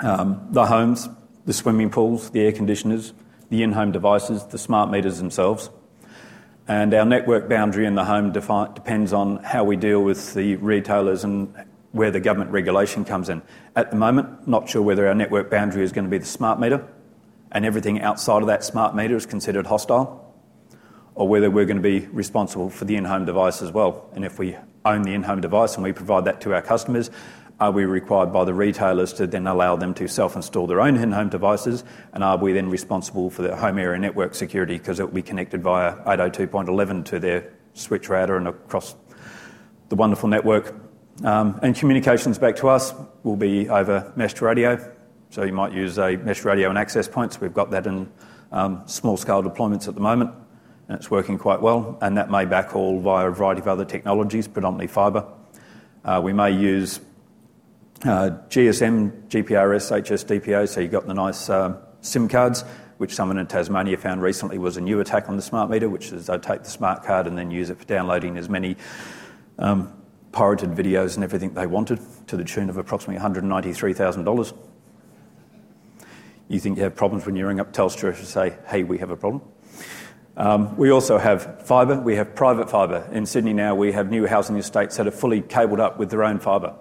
um, 0.00 0.48
the 0.50 0.66
homes, 0.66 1.08
the 1.46 1.52
swimming 1.52 1.88
pools, 1.88 2.30
the 2.30 2.42
air 2.42 2.52
conditioners, 2.52 3.14
the 3.48 3.62
in 3.62 3.72
home 3.72 3.90
devices, 3.90 4.44
the 4.46 4.58
smart 4.58 4.90
meters 4.90 5.18
themselves. 5.18 5.70
And 6.68 6.92
our 6.92 7.04
network 7.04 7.48
boundary 7.48 7.86
in 7.86 7.94
the 7.94 8.04
home 8.04 8.32
defi- 8.32 8.74
depends 8.74 9.12
on 9.12 9.36
how 9.36 9.64
we 9.64 9.76
deal 9.76 10.02
with 10.02 10.34
the 10.34 10.56
retailers 10.56 11.24
and 11.24 11.54
where 11.92 12.10
the 12.10 12.20
government 12.20 12.50
regulation 12.50 13.04
comes 13.04 13.28
in. 13.28 13.40
At 13.76 13.90
the 13.90 13.96
moment, 13.96 14.48
not 14.48 14.68
sure 14.68 14.82
whether 14.82 15.06
our 15.06 15.14
network 15.14 15.50
boundary 15.50 15.84
is 15.84 15.92
going 15.92 16.04
to 16.04 16.10
be 16.10 16.18
the 16.18 16.26
smart 16.26 16.60
meter 16.60 16.86
and 17.52 17.64
everything 17.64 18.00
outside 18.00 18.42
of 18.42 18.48
that 18.48 18.64
smart 18.64 18.94
meter 18.96 19.16
is 19.16 19.26
considered 19.26 19.66
hostile, 19.66 20.34
or 21.14 21.28
whether 21.28 21.48
we're 21.50 21.64
going 21.64 21.76
to 21.76 21.82
be 21.82 22.00
responsible 22.08 22.68
for 22.68 22.84
the 22.84 22.96
in 22.96 23.04
home 23.04 23.24
device 23.24 23.62
as 23.62 23.70
well. 23.70 24.10
And 24.14 24.24
if 24.24 24.38
we 24.38 24.56
own 24.84 25.02
the 25.02 25.14
in 25.14 25.22
home 25.22 25.40
device 25.40 25.74
and 25.74 25.84
we 25.84 25.92
provide 25.92 26.24
that 26.26 26.40
to 26.42 26.54
our 26.54 26.62
customers, 26.62 27.10
are 27.60 27.70
we 27.70 27.84
required 27.84 28.32
by 28.32 28.44
the 28.44 28.52
retailers 28.52 29.12
to 29.14 29.26
then 29.26 29.46
allow 29.46 29.76
them 29.76 29.94
to 29.94 30.08
self 30.08 30.34
install 30.34 30.66
their 30.66 30.80
own 30.80 30.96
in 30.96 31.12
home 31.12 31.28
devices? 31.28 31.84
And 32.12 32.24
are 32.24 32.36
we 32.36 32.52
then 32.52 32.68
responsible 32.68 33.30
for 33.30 33.42
the 33.42 33.56
home 33.56 33.78
area 33.78 33.98
network 33.98 34.34
security 34.34 34.76
because 34.76 34.98
it 34.98 35.04
will 35.04 35.14
be 35.14 35.22
connected 35.22 35.62
via 35.62 35.94
802.11 36.04 37.04
to 37.06 37.20
their 37.20 37.52
switch 37.74 38.08
router 38.08 38.36
and 38.36 38.48
across 38.48 38.96
the 39.88 39.96
wonderful 39.96 40.28
network? 40.28 40.74
Um, 41.22 41.60
and 41.62 41.76
communications 41.76 42.38
back 42.38 42.56
to 42.56 42.68
us 42.68 42.92
will 43.22 43.36
be 43.36 43.68
over 43.68 44.12
meshed 44.16 44.42
radio. 44.42 44.92
So 45.30 45.44
you 45.44 45.52
might 45.52 45.72
use 45.72 45.98
a 45.98 46.16
mesh 46.16 46.44
radio 46.44 46.68
and 46.68 46.78
access 46.78 47.08
points. 47.08 47.40
We've 47.40 47.54
got 47.54 47.70
that 47.70 47.86
in 47.86 48.10
um, 48.50 48.82
small 48.86 49.16
scale 49.16 49.42
deployments 49.42 49.88
at 49.88 49.94
the 49.94 50.00
moment, 50.00 50.30
and 50.88 50.96
it's 50.98 51.10
working 51.10 51.38
quite 51.38 51.60
well. 51.60 51.98
And 52.00 52.16
that 52.16 52.30
may 52.30 52.44
backhaul 52.44 53.00
via 53.00 53.28
a 53.28 53.30
variety 53.30 53.60
of 53.60 53.68
other 53.68 53.84
technologies, 53.84 54.48
predominantly 54.48 54.88
fibre. 54.88 55.26
Uh, 56.04 56.20
we 56.22 56.32
may 56.32 56.50
use 56.50 57.00
uh, 58.04 58.30
GSM, 58.48 59.28
GPRS, 59.28 59.90
HSDPA, 60.02 60.68
so 60.68 60.80
you've 60.80 60.92
got 60.92 61.06
the 61.06 61.14
nice 61.14 61.48
uh, 61.48 61.78
SIM 62.02 62.28
cards, 62.28 62.62
which 62.98 63.14
someone 63.14 63.38
in 63.38 63.46
Tasmania 63.46 63.96
found 63.96 64.20
recently 64.20 64.58
was 64.58 64.76
a 64.76 64.80
new 64.80 65.00
attack 65.00 65.28
on 65.28 65.36
the 65.36 65.42
smart 65.42 65.70
meter, 65.70 65.88
which 65.88 66.12
is 66.12 66.26
they 66.26 66.36
take 66.38 66.64
the 66.64 66.70
smart 66.70 67.02
card 67.04 67.26
and 67.26 67.38
then 67.38 67.50
use 67.50 67.70
it 67.70 67.78
for 67.78 67.84
downloading 67.86 68.36
as 68.36 68.48
many 68.48 68.76
um, 69.58 69.90
pirated 70.32 70.70
videos 70.70 71.14
and 71.14 71.24
everything 71.24 71.54
they 71.54 71.66
wanted 71.66 72.00
to 72.26 72.36
the 72.36 72.44
tune 72.44 72.68
of 72.68 72.76
approximately 72.76 73.22
$193,000. 73.22 74.54
You 76.48 76.60
think 76.60 76.76
you 76.76 76.82
have 76.82 76.94
problems 76.94 77.24
when 77.24 77.36
you 77.36 77.46
ring 77.46 77.60
up 77.60 77.72
Telstra 77.72 78.14
to 78.14 78.26
say, 78.26 78.54
hey, 78.66 78.82
we 78.82 78.98
have 78.98 79.10
a 79.10 79.16
problem. 79.16 79.42
Um, 80.36 80.76
we 80.76 80.90
also 80.90 81.16
have 81.18 81.62
fibre, 81.64 82.00
we 82.00 82.16
have 82.16 82.34
private 82.34 82.68
fibre. 82.68 83.08
In 83.12 83.24
Sydney 83.24 83.52
now, 83.52 83.74
we 83.74 83.92
have 83.92 84.10
new 84.10 84.26
housing 84.26 84.56
estates 84.56 84.96
that 84.96 85.06
are 85.06 85.12
fully 85.12 85.40
cabled 85.40 85.78
up 85.78 85.98
with 85.98 86.10
their 86.10 86.24
own 86.24 86.40
fibre. 86.40 86.74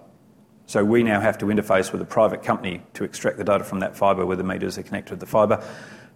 So 0.65 0.83
we 0.83 1.03
now 1.03 1.19
have 1.19 1.38
to 1.39 1.45
interface 1.48 1.91
with 1.91 2.01
a 2.01 2.05
private 2.05 2.41
company 2.41 2.81
to 2.93 3.03
extract 3.03 3.38
the 3.38 3.43
data 3.43 3.63
from 3.63 3.81
that 3.81 3.95
fibre 3.95 4.25
where 4.25 4.38
the 4.38 4.43
meters 4.43 4.77
are 4.77 4.83
connected 4.83 5.12
to 5.12 5.15
the 5.17 5.25
fibre. 5.25 5.63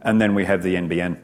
And 0.02 0.20
then 0.20 0.34
we 0.34 0.46
have 0.46 0.64
the 0.64 0.76
NBN, 0.76 1.20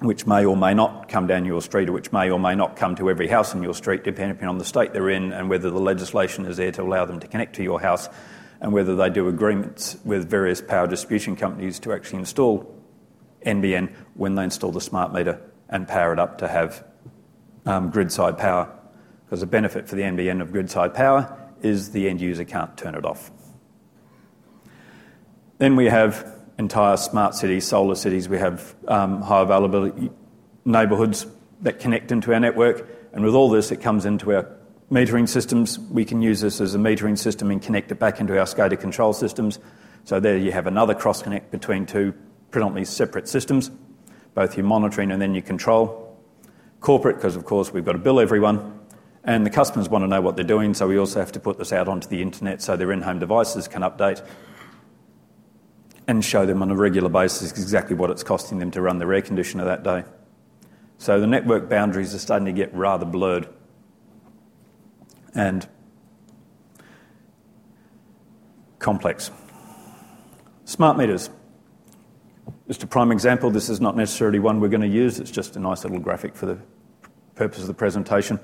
which 0.00 0.26
may 0.26 0.44
or 0.44 0.56
may 0.56 0.74
not 0.74 1.08
come 1.08 1.26
down 1.26 1.44
your 1.44 1.62
street, 1.62 1.88
or 1.88 1.92
which 1.92 2.12
may 2.12 2.30
or 2.30 2.38
may 2.38 2.54
not 2.54 2.76
come 2.76 2.94
to 2.96 3.10
every 3.10 3.26
house 3.26 3.54
in 3.54 3.62
your 3.62 3.74
street, 3.74 4.04
depending 4.04 4.46
on 4.46 4.58
the 4.58 4.64
state 4.64 4.92
they're 4.92 5.10
in 5.10 5.32
and 5.32 5.48
whether 5.48 5.70
the 5.70 5.80
legislation 5.80 6.46
is 6.46 6.56
there 6.56 6.72
to 6.72 6.82
allow 6.82 7.04
them 7.04 7.18
to 7.18 7.26
connect 7.26 7.56
to 7.56 7.64
your 7.64 7.80
house, 7.80 8.08
and 8.60 8.72
whether 8.72 8.94
they 8.94 9.10
do 9.10 9.26
agreements 9.28 9.96
with 10.04 10.28
various 10.28 10.60
power 10.60 10.86
distribution 10.86 11.34
companies 11.34 11.80
to 11.80 11.92
actually 11.92 12.18
install 12.18 12.73
NBN 13.44 13.92
when 14.14 14.34
they 14.34 14.44
install 14.44 14.72
the 14.72 14.80
smart 14.80 15.12
meter 15.12 15.40
and 15.68 15.86
power 15.88 16.12
it 16.12 16.18
up 16.18 16.38
to 16.38 16.48
have 16.48 16.84
um, 17.66 17.90
grid 17.90 18.12
side 18.12 18.38
power. 18.38 18.70
Because 19.24 19.40
the 19.40 19.46
benefit 19.46 19.88
for 19.88 19.96
the 19.96 20.02
NBN 20.02 20.40
of 20.40 20.52
grid 20.52 20.70
side 20.70 20.94
power 20.94 21.38
is 21.62 21.92
the 21.92 22.08
end 22.08 22.20
user 22.20 22.44
can't 22.44 22.76
turn 22.76 22.94
it 22.94 23.04
off. 23.04 23.30
Then 25.58 25.76
we 25.76 25.86
have 25.86 26.32
entire 26.58 26.96
smart 26.96 27.34
cities, 27.34 27.66
solar 27.66 27.94
cities. 27.94 28.28
We 28.28 28.38
have 28.38 28.74
um, 28.86 29.22
high 29.22 29.42
availability 29.42 30.10
neighbourhoods 30.64 31.26
that 31.62 31.80
connect 31.80 32.12
into 32.12 32.32
our 32.32 32.40
network. 32.40 32.88
And 33.12 33.24
with 33.24 33.34
all 33.34 33.48
this, 33.48 33.70
it 33.70 33.80
comes 33.80 34.04
into 34.04 34.34
our 34.34 34.48
metering 34.90 35.28
systems. 35.28 35.78
We 35.78 36.04
can 36.04 36.22
use 36.22 36.40
this 36.40 36.60
as 36.60 36.74
a 36.74 36.78
metering 36.78 37.18
system 37.18 37.50
and 37.50 37.62
connect 37.62 37.90
it 37.90 37.98
back 37.98 38.20
into 38.20 38.38
our 38.38 38.44
SCADA 38.44 38.78
control 38.80 39.12
systems. 39.12 39.58
So 40.04 40.20
there 40.20 40.36
you 40.36 40.52
have 40.52 40.66
another 40.66 40.94
cross 40.94 41.22
connect 41.22 41.50
between 41.50 41.86
two 41.86 42.14
predominantly 42.54 42.84
separate 42.84 43.26
systems, 43.28 43.68
both 44.32 44.56
your 44.56 44.64
monitoring 44.64 45.10
and 45.10 45.20
then 45.20 45.34
your 45.34 45.42
control 45.42 46.00
Corporate, 46.78 47.16
because 47.16 47.34
of 47.34 47.44
course 47.44 47.72
we've 47.72 47.84
got 47.84 47.92
to 47.92 47.98
bill 47.98 48.20
everyone, 48.20 48.78
and 49.24 49.44
the 49.44 49.50
customers 49.50 49.88
want 49.88 50.04
to 50.04 50.06
know 50.06 50.20
what 50.20 50.36
they're 50.36 50.44
doing, 50.44 50.72
so 50.72 50.86
we 50.86 50.98
also 50.98 51.18
have 51.18 51.32
to 51.32 51.40
put 51.40 51.58
this 51.58 51.72
out 51.72 51.88
onto 51.88 52.06
the 52.06 52.22
internet 52.22 52.62
so 52.62 52.76
their 52.76 52.92
in 52.92 53.00
home 53.00 53.18
devices 53.18 53.66
can 53.66 53.82
update 53.82 54.24
and 56.06 56.22
show 56.22 56.46
them 56.46 56.62
on 56.62 56.70
a 56.70 56.76
regular 56.76 57.08
basis 57.08 57.50
exactly 57.50 57.96
what 57.96 58.10
it's 58.10 58.22
costing 58.22 58.58
them 58.58 58.70
to 58.70 58.82
run 58.82 58.98
their 58.98 59.12
air 59.14 59.22
conditioner 59.22 59.64
that 59.64 59.82
day. 59.82 60.04
So 60.98 61.18
the 61.18 61.26
network 61.26 61.68
boundaries 61.68 62.14
are 62.14 62.18
starting 62.18 62.46
to 62.46 62.52
get 62.52 62.72
rather 62.74 63.06
blurred. 63.06 63.48
And 65.34 65.66
complex. 68.78 69.30
Smart 70.66 70.98
meters. 70.98 71.30
Just 72.66 72.82
a 72.82 72.86
prime 72.86 73.12
example, 73.12 73.50
this 73.50 73.68
is 73.68 73.80
not 73.80 73.96
necessarily 73.96 74.38
one 74.38 74.60
we're 74.60 74.68
going 74.68 74.80
to 74.80 74.86
use, 74.86 75.20
it's 75.20 75.30
just 75.30 75.56
a 75.56 75.60
nice 75.60 75.84
little 75.84 75.98
graphic 75.98 76.34
for 76.34 76.46
the 76.46 76.58
purpose 77.34 77.60
of 77.60 77.66
the 77.66 77.74
presentation. 77.74 78.40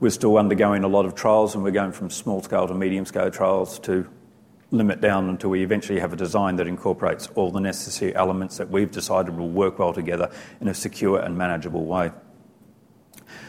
We're 0.00 0.10
still 0.10 0.36
undergoing 0.38 0.84
a 0.84 0.88
lot 0.88 1.06
of 1.06 1.14
trials 1.14 1.54
and 1.54 1.64
we're 1.64 1.70
going 1.70 1.92
from 1.92 2.10
small 2.10 2.42
scale 2.42 2.66
to 2.68 2.74
medium 2.74 3.06
scale 3.06 3.30
trials 3.30 3.78
to 3.80 4.08
limit 4.70 5.00
down 5.00 5.28
until 5.28 5.50
we 5.50 5.62
eventually 5.62 6.00
have 6.00 6.12
a 6.12 6.16
design 6.16 6.56
that 6.56 6.66
incorporates 6.66 7.28
all 7.34 7.50
the 7.50 7.60
necessary 7.60 8.14
elements 8.14 8.56
that 8.58 8.70
we've 8.70 8.90
decided 8.90 9.36
will 9.36 9.48
work 9.48 9.78
well 9.78 9.92
together 9.92 10.30
in 10.60 10.68
a 10.68 10.74
secure 10.74 11.20
and 11.20 11.36
manageable 11.36 11.84
way. 11.84 12.10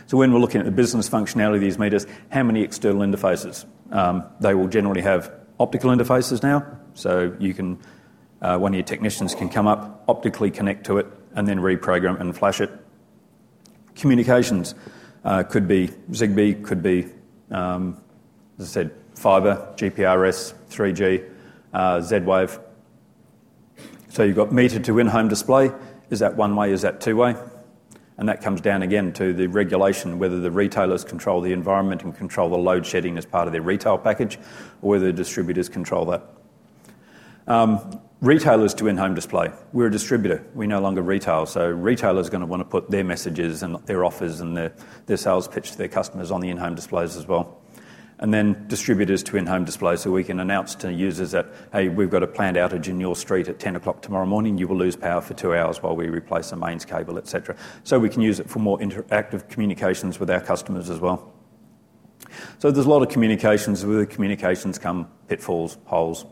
So 0.06 0.18
when 0.18 0.32
we're 0.32 0.40
looking 0.40 0.60
at 0.60 0.66
the 0.66 0.72
business 0.72 1.10
functionality 1.10 1.56
of 1.56 1.62
these 1.62 1.80
meters, 1.80 2.06
how 2.30 2.44
many 2.44 2.62
external 2.62 3.02
interfaces? 3.02 3.66
Um, 3.92 4.24
they 4.40 4.54
will 4.54 4.68
generally 4.68 5.02
have 5.02 5.32
optical 5.60 5.92
interfaces 5.92 6.44
now, 6.44 6.66
so 6.94 7.36
you 7.40 7.54
can 7.54 7.80
one 8.40 8.72
of 8.72 8.76
your 8.76 8.84
technicians 8.84 9.34
can 9.34 9.50
come 9.50 9.68
up, 9.68 10.04
optically 10.08 10.52
connect 10.52 10.86
to 10.86 10.98
it, 10.98 11.08
and 11.36 11.48
then 11.48 11.60
reprogram 11.60 12.20
and 12.20 12.36
flash 12.36 12.62
it. 12.62 12.72
Communications 13.96 14.76
uh, 15.24 15.44
could 15.44 15.68
be 15.68 15.90
Zigbee, 16.12 16.64
could 16.64 16.82
be, 16.84 17.08
um, 17.52 18.00
as 18.60 18.70
I 18.70 18.72
said, 18.72 18.92
fibre, 19.16 19.74
GPRS, 19.76 20.54
3G, 20.70 21.30
uh, 21.74 22.02
Z 22.02 22.20
Wave. 22.20 22.60
So 24.10 24.24
you've 24.24 24.36
got 24.36 24.52
meter 24.52 24.80
to 24.80 25.00
in 25.00 25.08
home 25.08 25.28
display. 25.28 25.72
Is 26.10 26.20
that 26.20 26.36
one 26.36 26.56
way? 26.56 26.72
Is 26.72 26.82
that 26.84 27.02
two 27.02 27.18
way? 27.18 27.36
And 28.18 28.28
that 28.30 28.42
comes 28.42 28.62
down 28.62 28.82
again 28.82 29.14
to 29.14 29.34
the 29.34 29.48
regulation 29.48 30.18
whether 30.18 30.40
the 30.40 30.50
retailers 30.50 31.04
control 31.04 31.42
the 31.42 31.54
environment 31.54 32.04
and 32.04 32.16
control 32.16 32.50
the 32.50 32.58
load 32.58 32.86
shedding 32.86 33.18
as 33.18 33.26
part 33.26 33.48
of 33.48 33.52
their 33.52 33.62
retail 33.62 33.98
package, 33.98 34.40
or 34.82 34.92
whether 34.92 35.06
the 35.08 35.14
distributors 35.14 35.70
control 35.70 36.06
that. 36.06 36.24
Um, 37.48 38.02
retailers 38.22 38.74
to 38.76 38.88
in 38.88 38.98
home 38.98 39.14
display. 39.14 39.52
We're 39.74 39.88
a 39.88 39.92
distributor, 39.92 40.46
we 40.54 40.68
no 40.68 40.80
longer 40.80 41.02
retail, 41.02 41.46
so 41.46 41.70
retailers 41.70 42.28
are 42.28 42.32
going 42.32 42.42
to 42.42 42.48
want 42.48 42.62
to 42.62 42.66
put 42.66 42.90
their 42.92 43.04
messages 43.04 43.64
and 43.64 43.76
their 43.86 44.04
offers 44.04 44.42
and 44.42 44.58
their, 44.58 44.74
sales 45.18 45.48
pitch 45.48 45.72
to 45.72 45.78
their 45.78 45.88
customers 45.88 46.32
on 46.32 46.42
the 46.42 46.50
in 46.50 46.58
home 46.58 46.76
displays 46.76 47.16
as 47.16 47.28
well 47.28 47.62
and 48.20 48.34
then 48.34 48.66
distributors 48.68 49.22
to 49.24 49.38
in-home 49.38 49.64
display 49.64 49.96
so 49.96 50.12
we 50.12 50.24
can 50.24 50.40
announce 50.40 50.76
to 50.76 50.92
users 50.92 51.32
that, 51.32 51.48
hey, 51.72 51.88
we've 51.88 52.10
got 52.10 52.24
a 52.24 52.28
planned 52.28 52.58
outage 52.58 52.88
in 52.88 53.00
your 53.00 53.16
street 53.16 53.48
at 53.48 53.60
10 53.60 53.76
o'clock 53.76 54.02
tomorrow 54.02 54.26
morning, 54.26 54.58
you 54.58 54.68
will 54.68 54.78
lose 54.78 54.96
power 54.96 55.22
for 55.22 55.34
two 55.34 55.54
hours 55.54 55.84
while 55.84 55.96
we 55.96 56.08
replace 56.08 56.50
the 56.50 56.56
mains 56.56 56.84
cable, 56.84 57.18
etc. 57.18 57.56
So 57.84 58.00
we 58.00 58.10
can 58.10 58.22
use 58.22 58.40
it 58.40 58.50
for 58.50 58.60
more 58.60 58.80
interactive 58.80 59.48
communications 59.50 60.20
with 60.20 60.30
our 60.30 60.42
customers 60.42 60.90
as 60.90 61.00
well. 61.00 61.32
So 62.58 62.72
there's 62.72 62.88
a 62.88 62.90
lot 62.90 63.04
of 63.04 63.10
communications. 63.10 63.86
With 63.86 64.00
the 64.00 64.06
communications 64.08 64.80
come 64.80 65.08
pitfalls, 65.28 65.78
holes, 65.86 66.26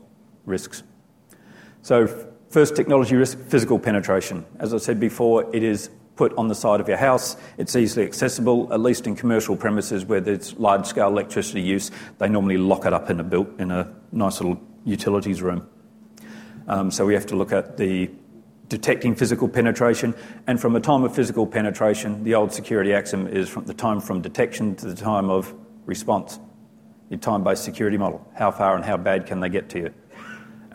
risks. 0.46 0.84
So 1.86 2.08
first 2.50 2.76
technology 2.76 3.16
risk, 3.16 3.38
physical 3.38 3.78
penetration. 3.78 4.44
As 4.58 4.74
I 4.74 4.78
said 4.78 5.00
before, 5.00 5.56
it 5.56 5.62
is 5.62 5.92
put 6.16 6.36
on 6.36 6.48
the 6.48 6.56
side 6.56 6.82
of 6.82 6.88
your 6.88 6.98
house. 6.98 7.38
It's 7.60 7.76
easily 7.76 8.08
accessible, 8.08 8.74
at 8.74 8.80
least 8.80 9.06
in 9.06 9.16
commercial 9.16 9.56
premises 9.56 10.04
where 10.04 10.20
there's 10.20 10.56
large 10.56 10.88
scale 10.88 11.10
electricity 11.10 11.62
use. 11.62 11.92
They 12.18 12.28
normally 12.28 12.58
lock 12.58 12.88
it 12.88 12.94
up 12.94 13.12
in 13.12 13.20
a 13.20 13.24
built 13.24 13.60
in 13.60 13.70
a 13.70 13.94
nice 14.12 14.42
little 14.42 14.60
utilities 14.84 15.44
room. 15.44 15.70
Um, 16.68 16.90
so 16.90 17.06
we 17.06 17.14
have 17.14 17.28
to 17.28 17.36
look 17.36 17.52
at 17.52 17.78
the 17.78 18.10
detecting 18.68 19.14
physical 19.14 19.48
penetration, 19.48 20.16
and 20.48 20.60
from 20.60 20.76
a 20.76 20.80
time 20.80 21.04
of 21.04 21.14
physical 21.14 21.46
penetration, 21.46 22.24
the 22.24 22.34
old 22.34 22.52
security 22.52 22.96
axiom 22.96 23.28
is 23.28 23.48
from 23.48 23.66
the 23.66 23.76
time 23.76 24.00
from 24.00 24.24
detection 24.24 24.76
to 24.78 24.88
the 24.88 24.96
time 24.96 25.30
of 25.30 25.54
response. 25.86 26.40
Your 27.12 27.20
time-based 27.20 27.64
security 27.64 27.98
model. 27.98 28.28
How 28.34 28.50
far 28.50 28.76
and 28.76 28.84
how 28.84 28.98
bad 28.98 29.28
can 29.28 29.40
they 29.40 29.50
get 29.50 29.70
to 29.70 29.78
you? 29.78 29.94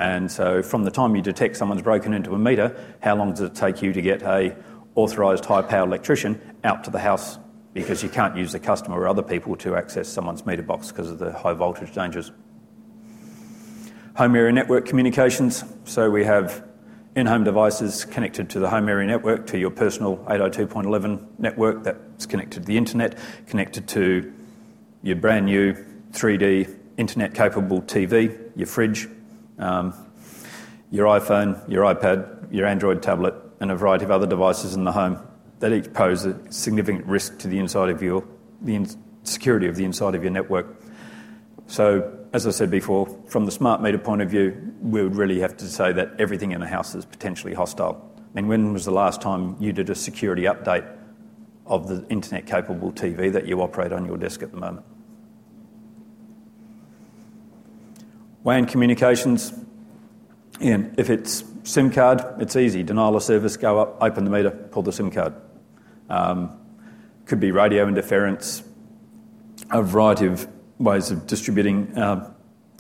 And 0.01 0.33
so, 0.33 0.63
from 0.63 0.85
the 0.85 0.91
time 0.91 1.15
you 1.15 1.21
detect 1.21 1.59
someone's 1.59 1.83
broken 1.83 2.15
into 2.15 2.35
a 2.35 2.39
meter, 2.39 2.75
how 3.03 3.17
long 3.17 3.33
does 3.33 3.43
it 3.43 3.55
take 3.55 3.83
you 3.83 3.93
to 3.93 4.01
get 4.01 4.23
a 4.23 4.57
authorised 4.95 5.45
high 5.45 5.61
power 5.61 5.87
electrician 5.87 6.41
out 6.65 6.85
to 6.85 6.91
the 6.91 6.99
house 6.99 7.39
because 7.75 8.03
you 8.03 8.09
can't 8.09 8.35
use 8.35 8.53
the 8.53 8.59
customer 8.59 8.99
or 8.99 9.07
other 9.07 9.23
people 9.23 9.55
to 9.57 9.77
access 9.77 10.09
someone's 10.09 10.47
meter 10.47 10.63
box 10.63 10.91
because 10.91 11.11
of 11.11 11.19
the 11.19 11.31
high 11.33 11.53
voltage 11.53 11.93
dangers. 11.95 12.33
Home 14.17 14.35
area 14.35 14.53
network 14.53 14.87
communications. 14.87 15.65
So 15.85 16.11
we 16.11 16.25
have 16.25 16.67
in 17.15 17.27
home 17.27 17.45
devices 17.45 18.07
connected 18.07 18.49
to 18.51 18.59
the 18.59 18.71
home 18.71 18.89
area 18.89 19.07
network, 19.07 19.47
to 19.49 19.59
your 19.59 19.71
personal 19.71 20.17
802.11 20.29 21.39
network 21.39 21.85
that's 21.85 22.25
connected 22.25 22.61
to 22.61 22.67
the 22.67 22.79
internet, 22.79 23.19
connected 23.47 23.87
to 23.89 24.33
your 25.03 25.17
brand 25.17 25.45
new 25.45 25.75
3D 26.13 26.75
internet 26.97 27.35
capable 27.35 27.83
TV, 27.83 28.51
your 28.57 28.67
fridge, 28.67 29.07
um, 29.61 29.95
your 30.91 31.07
iPhone, 31.07 31.69
your 31.71 31.85
iPad, 31.85 32.53
your 32.53 32.67
Android 32.67 33.03
tablet, 33.03 33.35
and 33.61 33.71
a 33.71 33.77
variety 33.77 34.05
of 34.05 34.11
other 34.11 34.27
devices 34.27 34.75
in 34.75 34.85
the 34.85 34.93
home 34.93 35.19
that 35.61 35.73
each 35.73 35.93
pose 35.93 36.25
a 36.25 36.53
significant 36.53 37.07
risk 37.07 37.39
to 37.39 37.49
the 37.49 37.59
inside 37.59 37.91
of 37.91 38.03
your 38.03 38.27
the 38.63 38.95
security 39.23 39.67
of 39.67 39.77
the 39.77 39.85
inside 39.85 40.15
of 40.15 40.23
your 40.23 40.33
network. 40.33 40.67
So, 41.67 42.19
as 42.33 42.47
I 42.47 42.51
said 42.51 42.71
before, 42.71 43.07
from 43.27 43.47
the 43.47 43.53
smart 43.53 43.81
meter 43.81 43.99
point 43.99 44.23
of 44.23 44.31
view, 44.31 44.75
we 44.81 45.03
would 45.03 45.17
really 45.17 45.41
have 45.41 45.57
to 45.59 45.67
say 45.67 45.93
that 45.93 46.13
everything 46.19 46.53
in 46.53 46.63
a 46.63 46.67
house 46.67 46.95
is 46.95 47.05
potentially 47.05 47.55
hostile. 47.55 48.11
I 48.19 48.23
mean, 48.35 48.49
when 48.49 48.73
was 48.73 48.85
the 48.85 48.91
last 48.91 49.21
time 49.21 49.57
you 49.61 49.73
did 49.73 49.91
a 49.91 49.95
security 49.95 50.43
update 50.43 50.89
of 51.67 51.89
the 51.89 52.07
internet 52.09 52.47
capable 52.47 52.93
TV 52.93 53.33
that 53.33 53.47
you 53.47 53.61
operate 53.63 53.93
on 53.93 54.05
your 54.05 54.17
desk 54.17 54.43
at 54.43 54.51
the 54.51 54.57
moment? 54.57 54.85
WAN 58.43 58.67
communications, 58.67 59.53
and 60.61 60.99
if 60.99 61.11
it's 61.11 61.45
SIM 61.65 61.91
card, 61.91 62.23
it's 62.39 62.57
easy. 62.57 62.83
Denial 62.83 63.17
of 63.17 63.23
service, 63.23 63.57
go 63.57 63.79
up, 63.79 63.99
open 64.01 64.25
the 64.25 64.31
meter, 64.31 64.51
pull 64.51 64.83
the 64.83 64.93
SIM 64.93 65.11
card. 65.11 65.35
Um, 66.09 66.59
could 67.27 67.41
be 67.41 67.53
radio 67.53 67.87
interference, 67.87 68.63
a 69.71 69.83
variety 69.83 70.27
of 70.27 70.49
ways 70.79 71.11
of 71.11 71.27
distributing, 71.27 71.97
uh, 71.97 72.33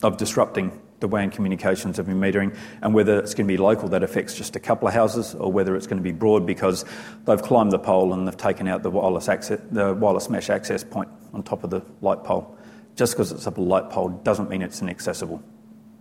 of 0.02 0.16
disrupting 0.16 0.80
the 1.00 1.08
WAN 1.08 1.30
communications 1.30 1.98
of 1.98 2.08
your 2.08 2.16
metering, 2.16 2.56
and 2.82 2.94
whether 2.94 3.18
it's 3.18 3.34
going 3.34 3.46
to 3.46 3.52
be 3.52 3.56
local 3.56 3.88
that 3.88 4.02
affects 4.02 4.34
just 4.34 4.56
a 4.56 4.60
couple 4.60 4.88
of 4.88 4.94
houses, 4.94 5.34
or 5.34 5.52
whether 5.52 5.76
it's 5.76 5.86
going 5.86 5.98
to 5.98 6.02
be 6.02 6.12
broad 6.12 6.46
because 6.46 6.84
they've 7.26 7.42
climbed 7.42 7.72
the 7.72 7.78
pole 7.78 8.12
and 8.12 8.26
they've 8.26 8.36
taken 8.36 8.66
out 8.66 8.82
the 8.82 8.90
wireless 8.90 9.28
access, 9.28 9.60
the 9.70 9.94
wireless 9.94 10.28
mesh 10.28 10.50
access 10.50 10.84
point 10.84 11.08
on 11.32 11.42
top 11.42 11.64
of 11.64 11.70
the 11.70 11.82
light 12.00 12.24
pole. 12.24 12.56
Just 12.96 13.14
because 13.14 13.32
it's 13.32 13.46
up 13.46 13.56
a 13.56 13.60
light 13.60 13.88
pole 13.88 14.08
doesn't 14.08 14.50
mean 14.50 14.62
it's 14.62 14.82
inaccessible. 14.82 15.42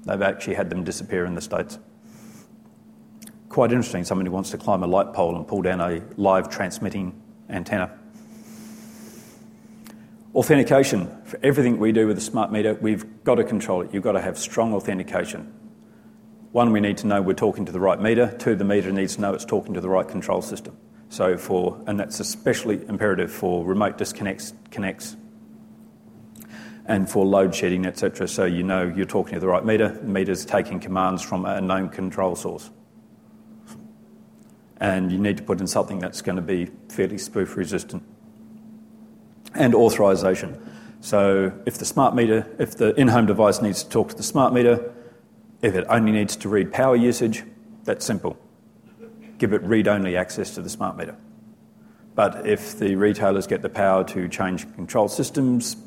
They've 0.06 0.22
actually 0.22 0.56
had 0.56 0.70
them 0.70 0.84
disappear 0.84 1.26
in 1.26 1.36
the 1.36 1.42
states 1.42 1.78
quite 3.50 3.72
interesting. 3.72 4.06
Somebody 4.06 4.30
wants 4.30 4.52
to 4.52 4.58
climb 4.58 4.84
a 4.84 4.88
light 4.88 5.12
pole 5.14 5.36
and 5.36 5.46
pull 5.46 5.62
down 5.62 5.82
a 5.82 6.02
live 6.16 6.50
transmitting 6.50 7.22
antenna. 7.50 7.92
Authentication. 10.34 11.24
For 11.26 11.40
everything 11.44 11.80
we 11.80 11.92
do 11.92 12.08
with 12.08 12.18
a 12.18 12.22
smart 12.22 12.52
meter, 12.52 12.76
we've 12.76 13.24
got 13.24 13.36
to 13.36 13.44
control 13.44 13.82
it. 13.82 13.94
You've 13.94 14.04
got 14.04 14.14
to 14.14 14.22
have 14.22 14.38
strong 14.38 14.74
authentication. 14.74 15.54
One, 16.52 16.72
we 16.72 16.80
need 16.80 16.98
to 17.00 17.08
know 17.08 17.22
we're 17.22 17.34
talking 17.34 17.66
to 17.66 17.72
the 17.72 17.80
right 17.80 18.00
meter. 18.00 18.34
Two, 18.38 18.56
the 18.56 18.64
meter 18.64 18.92
needs 18.92 19.16
to 19.16 19.22
know 19.22 19.34
it's 19.34 19.46
talking 19.46 19.74
to 19.74 19.82
the 19.82 19.90
right 19.90 20.08
control 20.08 20.42
system. 20.42 20.78
So 21.10 21.38
for, 21.38 21.84
and 21.88 22.00
that's 22.00 22.20
especially 22.20 22.88
imperative 22.88 23.32
for 23.32 23.66
remote 23.66 23.98
disconnects, 23.98 24.54
connects, 24.70 25.18
and 26.90 27.10
for 27.10 27.26
load 27.26 27.56
shedding, 27.56 27.86
etc. 27.86 28.28
So 28.28 28.44
you 28.44 28.64
know 28.64 28.84
you're 28.84 29.06
talking 29.06 29.36
to 29.36 29.40
the 29.40 29.48
right 29.48 29.64
meter. 29.64 29.88
The 29.88 30.08
meter's 30.08 30.44
taking 30.44 30.82
commands 30.82 31.22
from 31.22 31.46
a 31.46 31.62
known 31.62 31.88
control 31.88 32.36
source 32.36 32.70
and 34.80 35.12
you 35.12 35.18
need 35.18 35.38
to 35.38 35.44
put 35.44 35.60
in 35.60 35.68
something 35.68 36.00
that's 36.00 36.22
going 36.22 36.38
to 36.38 36.42
be 36.42 36.70
fairly 36.88 37.18
spoof 37.18 37.58
resistant. 37.58 38.04
And 39.54 39.76
authorization. 39.76 40.58
So 41.02 41.52
if 41.66 41.78
the 41.78 41.86
smart 41.86 42.16
meter, 42.16 42.48
if 42.60 42.78
the 42.78 42.94
in-home 43.00 43.26
device 43.26 43.62
needs 43.62 43.84
to 43.84 43.90
talk 43.90 44.10
to 44.10 44.16
the 44.16 44.24
smart 44.24 44.54
meter, 44.54 44.94
if 45.62 45.76
it 45.76 45.86
only 45.90 46.12
needs 46.12 46.36
to 46.38 46.50
read 46.50 46.72
power 46.72 46.96
usage, 46.96 47.44
that's 47.84 48.06
simple. 48.06 48.38
Give 49.38 49.54
it 49.54 49.62
read-only 49.64 50.16
access 50.16 50.54
to 50.56 50.62
the 50.62 50.70
smart 50.70 50.98
meter. 50.98 51.16
But 52.16 52.48
if 52.48 52.78
the 52.78 52.96
retailers 52.96 53.48
get 53.48 53.62
the 53.62 53.70
power 53.70 54.04
to 54.06 54.28
change 54.28 54.72
control 54.76 55.08
systems, 55.08 55.78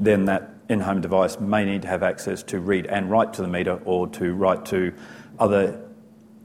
then 0.00 0.24
that 0.24 0.54
in-home 0.68 1.00
device 1.00 1.38
may 1.38 1.64
need 1.64 1.82
to 1.82 1.88
have 1.88 2.02
access 2.02 2.42
to 2.44 2.58
read 2.58 2.86
and 2.86 3.10
write 3.10 3.34
to 3.34 3.42
the 3.42 3.48
meter 3.48 3.80
or 3.84 4.08
to 4.08 4.32
write 4.32 4.64
to 4.64 4.92
other 5.38 5.80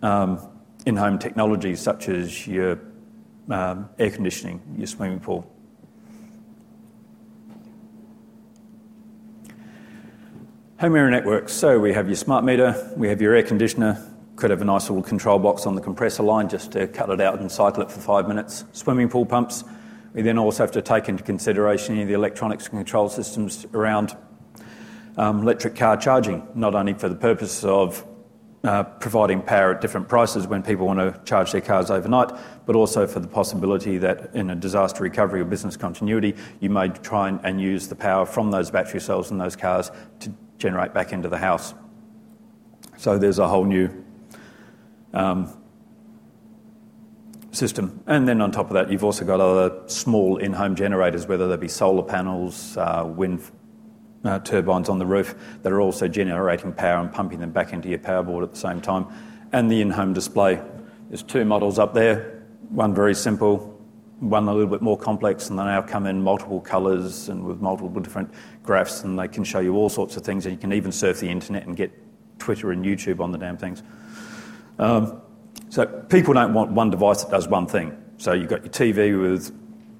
um, 0.02 0.40
in 0.86 0.96
home 0.96 1.18
technologies 1.18 1.80
such 1.80 2.10
as 2.10 2.46
your 2.46 2.80
um, 3.50 3.90
air 3.98 4.12
conditioning, 4.12 4.62
your 4.78 4.88
swimming 4.88 5.20
pool. 5.20 5.50
Home 10.80 10.96
area 10.96 11.12
networks. 11.12 11.54
So 11.54 11.80
we 11.80 11.94
have 11.94 12.08
your 12.08 12.18
smart 12.18 12.44
meter, 12.44 12.94
we 12.98 13.08
have 13.08 13.22
your 13.22 13.34
air 13.34 13.44
conditioner, 13.44 14.06
could 14.36 14.50
have 14.50 14.62
a 14.62 14.66
nice 14.66 14.90
little 14.90 15.02
control 15.02 15.40
box 15.40 15.66
on 15.66 15.76
the 15.76 15.82
compressor 15.82 16.24
line 16.24 16.50
just 16.50 16.74
to 16.74 16.88
cut 16.88 17.10
it 17.10 17.22
out 17.22 17.40
and 17.40 17.50
cycle 17.50 17.82
it 17.82 17.90
for 17.90 18.02
five 18.02 18.28
minutes. 18.28 18.66
Swimming 18.74 19.08
pool 19.08 19.26
pumps. 19.26 19.64
We 20.16 20.22
then 20.22 20.38
also 20.38 20.64
have 20.64 20.72
to 20.72 20.82
take 20.82 21.10
into 21.10 21.24
consideration 21.24 21.96
the 22.08 22.14
electronics 22.14 22.68
and 22.68 22.80
control 22.80 23.10
systems 23.10 23.66
around 23.74 24.16
um, 25.18 25.42
electric 25.42 25.76
car 25.76 25.98
charging, 25.98 26.48
not 26.56 26.74
only 26.74 26.94
for 26.94 27.10
the 27.10 27.16
purpose 27.16 27.66
of 27.66 28.06
uh, 28.64 28.84
providing 28.84 29.42
power 29.42 29.76
at 29.76 29.82
different 29.82 30.08
prices 30.08 30.48
when 30.48 30.64
people 30.64 30.88
want 30.88 31.00
to 31.00 31.20
charge 31.26 31.52
their 31.52 31.60
cars 31.60 31.92
overnight, 31.92 32.32
but 32.66 32.78
also 32.78 33.06
for 33.06 33.20
the 33.20 33.28
possibility 33.28 33.98
that 33.98 34.34
in 34.34 34.52
a 34.52 34.56
disaster 34.56 35.04
recovery 35.04 35.42
or 35.42 35.46
business 35.46 35.76
continuity, 35.76 36.34
you 36.62 36.70
may 36.70 36.88
try 36.88 37.28
and, 37.28 37.42
and 37.44 37.60
use 37.60 37.90
the 37.90 37.96
power 37.96 38.26
from 38.26 38.52
those 38.52 38.72
battery 38.72 39.02
cells 39.02 39.32
in 39.32 39.38
those 39.38 39.58
cars 39.58 39.92
to 40.22 40.34
generate 40.58 40.94
back 40.94 41.12
into 41.12 41.28
the 41.28 41.38
house. 41.38 41.74
So 42.98 43.18
there's 43.18 43.40
a 43.40 43.50
whole 43.50 43.66
new 43.66 43.90
um, 45.14 45.62
system. 47.56 48.04
And 48.08 48.28
then 48.28 48.42
on 48.42 48.52
top 48.52 48.68
of 48.68 48.74
that, 48.74 48.92
you've 48.92 49.04
also 49.04 49.26
got 49.26 49.40
other 49.40 49.88
small 49.88 50.38
in 50.38 50.54
home 50.54 50.76
generators, 50.76 51.28
whether 51.28 51.48
they 51.48 51.58
be 51.58 51.68
solar 51.68 52.04
panels, 52.04 52.78
uh, 52.78 53.04
wind 53.06 53.42
uh, 54.24 54.40
turbines 54.40 54.90
on 54.90 55.00
the 55.00 55.06
roof, 55.06 55.36
that 55.64 55.72
are 55.72 55.82
also 55.82 56.08
generating 56.08 56.74
power 56.74 57.00
and 57.00 57.12
pumping 57.12 57.40
them 57.40 57.52
back 57.52 57.74
into 57.74 57.90
your 57.90 58.00
power 58.00 58.24
board 58.24 58.44
at 58.44 58.52
the 58.52 58.58
same 58.58 58.82
time. 58.82 59.08
And 59.52 59.72
the 59.72 59.82
in 59.82 59.92
home 59.92 60.14
display. 60.14 60.62
There's 61.10 61.24
two 61.24 61.46
models 61.46 61.80
up 61.80 61.94
there, 61.94 62.44
one 62.70 62.94
very 62.94 63.16
simple, 63.16 63.80
one 64.20 64.48
a 64.48 64.54
little 64.54 64.70
bit 64.70 64.82
more 64.82 64.98
complex, 64.98 65.50
and 65.50 65.60
they 65.60 65.64
now 65.64 65.82
come 65.82 66.08
in 66.08 66.22
multiple 66.22 66.60
colours 66.60 67.30
and 67.30 67.44
with 67.44 67.62
multiple 67.62 67.90
different 68.02 68.34
graphs, 68.64 69.04
and 69.04 69.18
they 69.20 69.28
can 69.28 69.44
show 69.44 69.60
you 69.60 69.76
all 69.76 69.90
sorts 69.90 70.18
of 70.18 70.24
things, 70.24 70.46
and 70.46 70.54
you 70.54 70.60
can 70.60 70.74
even 70.74 70.92
surf 70.92 71.20
the 71.20 71.30
internet 71.30 71.66
and 71.68 71.76
get 71.76 71.92
Twitter 72.40 72.72
and 72.72 72.84
YouTube 72.84 73.20
on 73.20 73.32
the 73.32 73.38
damn 73.38 73.58
things. 73.58 73.84
Um, 74.80 75.22
so 75.76 75.86
people 75.86 76.34
don't 76.34 76.54
want 76.54 76.72
one 76.72 76.90
device 76.90 77.22
that 77.22 77.30
does 77.30 77.50
one 77.50 77.68
thing. 77.68 78.02
So 78.16 78.32
you've 78.32 78.48
got 78.48 78.64
your 78.64 78.72
TV 78.72 79.22
with 79.22 79.54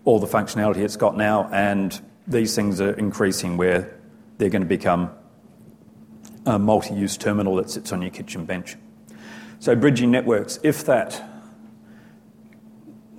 all 0.06 0.20
the 0.20 0.26
functionality 0.26 0.78
it's 0.78 0.96
got 0.96 1.18
now, 1.18 1.50
and 1.52 2.02
these 2.26 2.56
things 2.56 2.80
are 2.80 2.94
increasing 2.94 3.58
where 3.58 3.94
they're 4.38 4.48
going 4.48 4.62
to 4.62 4.70
become 4.70 5.12
a 6.46 6.58
multi-use 6.58 7.18
terminal 7.18 7.58
that 7.58 7.70
sits 7.70 7.92
on 7.92 8.02
your 8.02 8.10
kitchen 8.10 8.46
bench. 8.46 8.78
So 9.60 9.76
bridging 9.76 10.12
networks, 10.12 10.62
if 10.64 10.86
that 10.86 11.22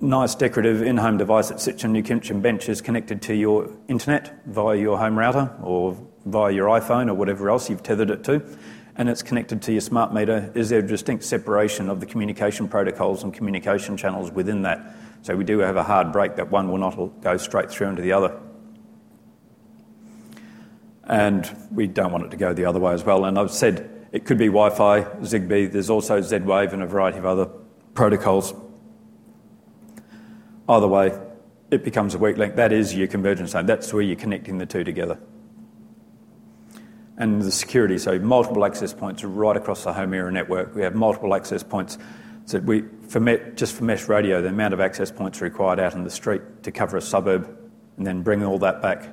nice 0.00 0.34
decorative 0.34 0.80
in-home 0.80 1.18
device 1.18 1.50
that 1.50 1.60
sits 1.60 1.84
on 1.84 1.94
your 1.94 2.04
kitchen 2.04 2.40
bench 2.40 2.70
is 2.70 2.80
connected 2.80 3.20
to 3.20 3.34
your 3.34 3.68
internet 3.86 4.34
via 4.46 4.78
your 4.78 4.96
home 4.96 5.18
router 5.18 5.54
or 5.62 5.94
via 6.24 6.52
your 6.52 6.68
iPhone 6.68 7.10
or 7.10 7.14
whatever 7.14 7.50
else 7.50 7.68
you've 7.68 7.82
tethered 7.82 8.08
it 8.08 8.24
to, 8.24 8.42
and 8.98 9.08
it's 9.08 9.22
connected 9.22 9.60
to 9.62 9.72
your 9.72 9.80
smart 9.80 10.14
meter, 10.14 10.50
is 10.54 10.70
there 10.70 10.78
a 10.78 10.86
distinct 10.86 11.24
separation 11.24 11.90
of 11.90 12.00
the 12.00 12.06
communication 12.06 12.66
protocols 12.66 13.22
and 13.22 13.32
communication 13.32 13.96
channels 13.96 14.30
within 14.30 14.62
that? 14.62 14.96
So 15.22 15.36
we 15.36 15.44
do 15.44 15.58
have 15.58 15.76
a 15.76 15.82
hard 15.82 16.12
break 16.12 16.36
that 16.36 16.50
one 16.50 16.70
will 16.70 16.78
not 16.78 16.96
go 17.20 17.36
straight 17.36 17.70
through 17.70 17.88
into 17.88 18.02
the 18.02 18.12
other. 18.12 18.40
And 21.04 21.48
we 21.70 21.86
don't 21.86 22.10
want 22.10 22.24
it 22.24 22.30
to 22.30 22.36
go 22.36 22.54
the 22.54 22.64
other 22.64 22.80
way 22.80 22.92
as 22.94 23.04
well. 23.04 23.26
And 23.26 23.38
I've 23.38 23.50
said 23.50 24.08
it 24.12 24.24
could 24.24 24.38
be 24.38 24.46
Wi 24.46 24.70
Fi, 24.70 25.02
Zigbee, 25.02 25.70
there's 25.70 25.90
also 25.90 26.20
Z 26.20 26.38
Wave 26.38 26.72
and 26.72 26.82
a 26.82 26.86
variety 26.86 27.18
of 27.18 27.26
other 27.26 27.46
protocols. 27.94 28.54
Either 30.68 30.88
way, 30.88 31.16
it 31.70 31.84
becomes 31.84 32.14
a 32.14 32.18
weak 32.18 32.38
link. 32.38 32.56
That 32.56 32.72
is 32.72 32.94
your 32.94 33.08
convergence 33.08 33.50
zone. 33.50 33.66
That's 33.66 33.92
where 33.92 34.02
you're 34.02 34.16
connecting 34.16 34.58
the 34.58 34.66
two 34.66 34.84
together 34.84 35.18
and 37.18 37.40
the 37.42 37.50
security. 37.50 37.98
So 37.98 38.18
multiple 38.18 38.64
access 38.64 38.92
points 38.92 39.24
right 39.24 39.56
across 39.56 39.84
the 39.84 39.92
home 39.92 40.12
area 40.12 40.30
network. 40.32 40.74
We 40.74 40.82
have 40.82 40.94
multiple 40.94 41.34
access 41.34 41.62
points. 41.62 41.98
So 42.44 42.58
we, 42.58 42.84
for 43.08 43.20
Met, 43.20 43.56
just 43.56 43.74
for 43.74 43.84
mesh 43.84 44.08
radio, 44.08 44.42
the 44.42 44.48
amount 44.48 44.74
of 44.74 44.80
access 44.80 45.10
points 45.10 45.40
required 45.40 45.80
out 45.80 45.94
in 45.94 46.04
the 46.04 46.10
street 46.10 46.42
to 46.64 46.70
cover 46.70 46.96
a 46.96 47.02
suburb 47.02 47.56
and 47.96 48.06
then 48.06 48.22
bring 48.22 48.44
all 48.44 48.58
that 48.58 48.82
back. 48.82 49.08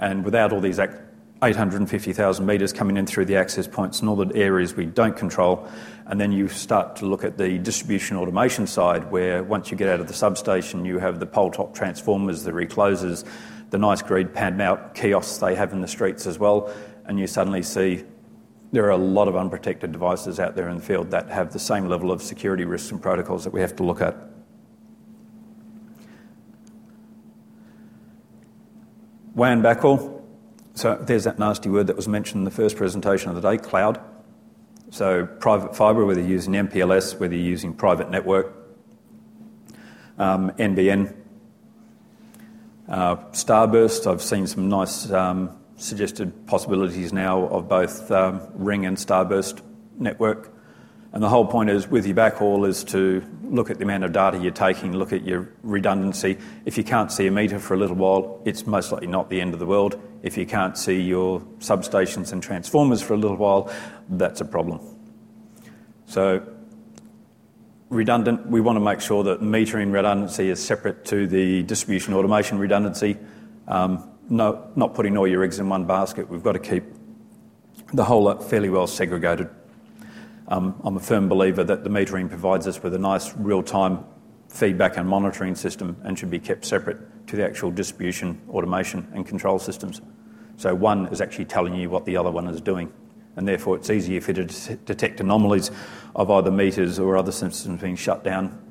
And 0.00 0.24
without 0.24 0.52
all 0.52 0.60
these 0.60 0.78
850,000 0.78 2.46
meters 2.46 2.72
coming 2.72 2.96
in 2.96 3.06
through 3.06 3.26
the 3.26 3.36
access 3.36 3.66
points 3.66 4.00
and 4.00 4.08
all 4.08 4.16
the 4.16 4.34
areas 4.34 4.74
we 4.74 4.86
don't 4.86 5.16
control, 5.16 5.68
and 6.06 6.20
then 6.20 6.32
you 6.32 6.48
start 6.48 6.96
to 6.96 7.06
look 7.06 7.24
at 7.24 7.36
the 7.36 7.58
distribution 7.58 8.16
automation 8.16 8.66
side, 8.66 9.10
where 9.10 9.44
once 9.44 9.70
you 9.70 9.76
get 9.76 9.88
out 9.88 10.00
of 10.00 10.08
the 10.08 10.14
substation, 10.14 10.84
you 10.84 10.98
have 10.98 11.20
the 11.20 11.26
pole 11.26 11.50
top 11.50 11.74
transformers, 11.74 12.44
the 12.44 12.52
reclosers, 12.52 13.24
the 13.70 13.78
nice 13.78 14.00
grid 14.00 14.32
pad 14.32 14.58
out 14.60 14.94
kiosks 14.94 15.38
they 15.38 15.54
have 15.54 15.72
in 15.72 15.82
the 15.82 15.88
streets 15.88 16.26
as 16.26 16.38
well 16.38 16.72
and 17.08 17.18
you 17.18 17.26
suddenly 17.26 17.62
see 17.62 18.04
there 18.70 18.84
are 18.84 18.90
a 18.90 18.96
lot 18.98 19.28
of 19.28 19.36
unprotected 19.36 19.92
devices 19.92 20.38
out 20.38 20.54
there 20.54 20.68
in 20.68 20.76
the 20.76 20.82
field 20.82 21.10
that 21.10 21.28
have 21.30 21.52
the 21.52 21.58
same 21.58 21.88
level 21.88 22.12
of 22.12 22.22
security 22.22 22.64
risks 22.64 22.92
and 22.92 23.00
protocols 23.00 23.44
that 23.44 23.52
we 23.52 23.60
have 23.60 23.74
to 23.76 23.82
look 23.82 24.02
at. 24.02 24.14
WAN 29.34 29.62
backhaul. 29.62 30.22
So 30.74 30.96
there's 30.96 31.24
that 31.24 31.38
nasty 31.38 31.70
word 31.70 31.86
that 31.86 31.96
was 31.96 32.06
mentioned 32.06 32.40
in 32.40 32.44
the 32.44 32.50
first 32.50 32.76
presentation 32.76 33.30
of 33.30 33.40
the 33.40 33.50
day, 33.50 33.56
cloud. 33.56 34.00
So 34.90 35.26
private 35.26 35.74
fibre, 35.74 36.04
whether 36.04 36.20
you're 36.20 36.30
using 36.30 36.52
MPLS, 36.52 37.18
whether 37.18 37.34
you're 37.34 37.44
using 37.44 37.72
private 37.72 38.10
network, 38.10 38.54
um, 40.18 40.50
NBN, 40.52 41.14
uh, 42.88 43.16
Starburst. 43.32 44.10
I've 44.10 44.22
seen 44.22 44.46
some 44.46 44.68
nice 44.68 45.10
um, 45.10 45.57
suggested 45.78 46.46
possibilities 46.46 47.12
now 47.12 47.46
of 47.46 47.68
both 47.68 48.10
um, 48.10 48.42
ring 48.54 48.84
and 48.84 48.96
starburst 48.96 49.62
network. 49.96 50.52
And 51.12 51.22
the 51.22 51.28
whole 51.28 51.46
point 51.46 51.70
is 51.70 51.88
with 51.88 52.04
your 52.06 52.16
backhaul 52.16 52.68
is 52.68 52.84
to 52.84 53.24
look 53.44 53.70
at 53.70 53.78
the 53.78 53.84
amount 53.84 54.04
of 54.04 54.12
data 54.12 54.38
you're 54.38 54.50
taking, 54.50 54.92
look 54.92 55.12
at 55.12 55.24
your 55.24 55.48
redundancy. 55.62 56.36
If 56.66 56.76
you 56.76 56.84
can't 56.84 57.10
see 57.10 57.26
a 57.26 57.30
meter 57.30 57.58
for 57.58 57.74
a 57.74 57.78
little 57.78 57.96
while, 57.96 58.42
it's 58.44 58.66
most 58.66 58.92
likely 58.92 59.06
not 59.06 59.30
the 59.30 59.40
end 59.40 59.54
of 59.54 59.60
the 59.60 59.66
world. 59.66 59.98
If 60.22 60.36
you 60.36 60.44
can't 60.44 60.76
see 60.76 61.00
your 61.00 61.40
substations 61.60 62.32
and 62.32 62.42
transformers 62.42 63.00
for 63.00 63.14
a 63.14 63.16
little 63.16 63.38
while, 63.38 63.72
that's 64.10 64.42
a 64.42 64.44
problem. 64.44 64.80
So 66.06 66.46
redundant, 67.88 68.46
we 68.46 68.60
want 68.60 68.76
to 68.76 68.80
make 68.80 69.00
sure 69.00 69.24
that 69.24 69.40
metering 69.40 69.92
redundancy 69.92 70.50
is 70.50 70.62
separate 70.62 71.06
to 71.06 71.26
the 71.26 71.62
distribution 71.62 72.12
automation 72.12 72.58
redundancy. 72.58 73.16
No, 74.30 74.70
not 74.76 74.94
putting 74.94 75.16
all 75.16 75.26
your 75.26 75.42
eggs 75.42 75.58
in 75.58 75.68
one 75.68 75.86
basket. 75.86 76.28
We've 76.28 76.42
got 76.42 76.52
to 76.52 76.58
keep 76.58 76.84
the 77.94 78.04
whole 78.04 78.22
lot 78.22 78.42
fairly 78.42 78.68
well 78.68 78.86
segregated. 78.86 79.48
Um, 80.48 80.78
I'm 80.84 80.96
a 80.96 81.00
firm 81.00 81.28
believer 81.28 81.64
that 81.64 81.82
the 81.82 81.90
metering 81.90 82.28
provides 82.28 82.66
us 82.66 82.82
with 82.82 82.94
a 82.94 82.98
nice 82.98 83.34
real 83.36 83.62
time 83.62 84.04
feedback 84.48 84.96
and 84.96 85.08
monitoring 85.08 85.54
system 85.54 85.96
and 86.04 86.18
should 86.18 86.30
be 86.30 86.38
kept 86.38 86.64
separate 86.64 87.26
to 87.28 87.36
the 87.36 87.44
actual 87.44 87.70
distribution, 87.70 88.40
automation, 88.50 89.06
and 89.14 89.26
control 89.26 89.58
systems. 89.58 90.00
So 90.56 90.74
one 90.74 91.06
is 91.08 91.20
actually 91.20 91.44
telling 91.46 91.74
you 91.74 91.88
what 91.88 92.04
the 92.04 92.16
other 92.16 92.30
one 92.30 92.48
is 92.48 92.60
doing, 92.60 92.92
and 93.36 93.46
therefore 93.46 93.76
it's 93.76 93.90
easier 93.90 94.20
for 94.20 94.32
you 94.32 94.44
to 94.46 94.76
detect 94.76 95.20
anomalies 95.20 95.70
of 96.14 96.30
either 96.30 96.50
meters 96.50 96.98
or 96.98 97.16
other 97.16 97.32
systems 97.32 97.80
being 97.80 97.96
shut 97.96 98.24
down 98.24 98.67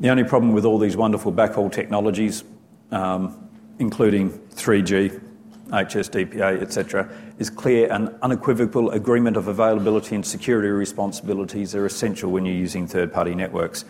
the 0.00 0.08
only 0.10 0.24
problem 0.24 0.52
with 0.52 0.64
all 0.64 0.78
these 0.78 0.96
wonderful 0.96 1.32
backhaul 1.32 1.72
technologies, 1.72 2.44
um, 2.90 3.48
including 3.78 4.30
3G, 4.30 5.20
HSDPA, 5.68 6.62
etc., 6.62 7.10
is 7.38 7.50
clear 7.50 7.92
and 7.92 8.14
unequivocal 8.22 8.90
agreement 8.90 9.36
of 9.36 9.48
availability 9.48 10.14
and 10.14 10.24
security 10.24 10.68
responsibilities 10.68 11.74
are 11.74 11.86
essential 11.86 12.30
when 12.30 12.44
you're 12.46 12.54
using 12.54 12.86
third 12.86 13.12
party 13.12 13.34
networks. 13.34 13.84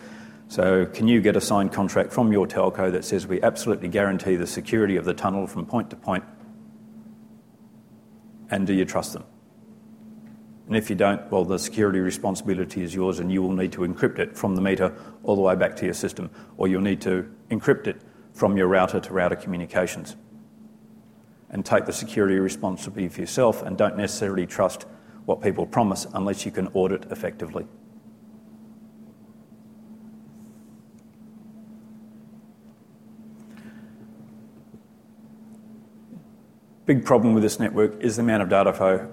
So, 0.49 0.85
can 0.85 1.07
you 1.07 1.21
get 1.21 1.35
a 1.35 1.41
signed 1.41 1.73
contract 1.73 2.13
from 2.13 2.31
your 2.31 2.47
telco 2.47 2.91
that 2.91 3.03
says 3.03 3.27
we 3.27 3.41
absolutely 3.41 3.89
guarantee 3.89 4.37
the 4.37 4.47
security 4.47 4.95
of 4.95 5.03
the 5.03 5.13
tunnel 5.13 5.45
from 5.45 5.65
point 5.65 5.89
to 5.89 5.97
point? 5.97 6.23
And 8.49 8.65
do 8.65 8.73
you 8.73 8.85
trust 8.85 9.11
them? 9.13 9.25
And 10.67 10.75
if 10.75 10.89
you 10.89 10.97
don't, 10.97 11.31
well, 11.31 11.45
the 11.45 11.57
security 11.57 11.99
responsibility 11.99 12.83
is 12.83 12.93
yours 12.93 13.19
and 13.19 13.31
you 13.31 13.41
will 13.41 13.53
need 13.53 13.71
to 13.71 13.81
encrypt 13.81 14.19
it 14.19 14.37
from 14.37 14.55
the 14.55 14.61
meter 14.61 14.93
all 15.23 15.35
the 15.35 15.41
way 15.41 15.55
back 15.55 15.77
to 15.77 15.85
your 15.85 15.93
system, 15.93 16.29
or 16.57 16.67
you'll 16.67 16.81
need 16.81 16.99
to 17.01 17.33
encrypt 17.49 17.87
it 17.87 18.01
from 18.33 18.57
your 18.57 18.67
router 18.67 18.99
to 18.99 19.13
router 19.13 19.37
communications. 19.37 20.17
And 21.49 21.65
take 21.65 21.85
the 21.85 21.93
security 21.93 22.37
responsibility 22.37 23.07
for 23.07 23.21
yourself 23.21 23.61
and 23.61 23.77
don't 23.77 23.95
necessarily 23.95 24.45
trust 24.45 24.85
what 25.23 25.41
people 25.41 25.65
promise 25.65 26.05
unless 26.13 26.45
you 26.45 26.51
can 26.51 26.67
audit 26.73 27.05
effectively. 27.11 27.65
Big 36.85 37.05
problem 37.05 37.33
with 37.33 37.43
this 37.43 37.59
network 37.59 38.01
is 38.01 38.17
the 38.17 38.21
amount 38.21 38.43
of 38.43 38.49
data 38.49 38.73
flow. 38.73 39.09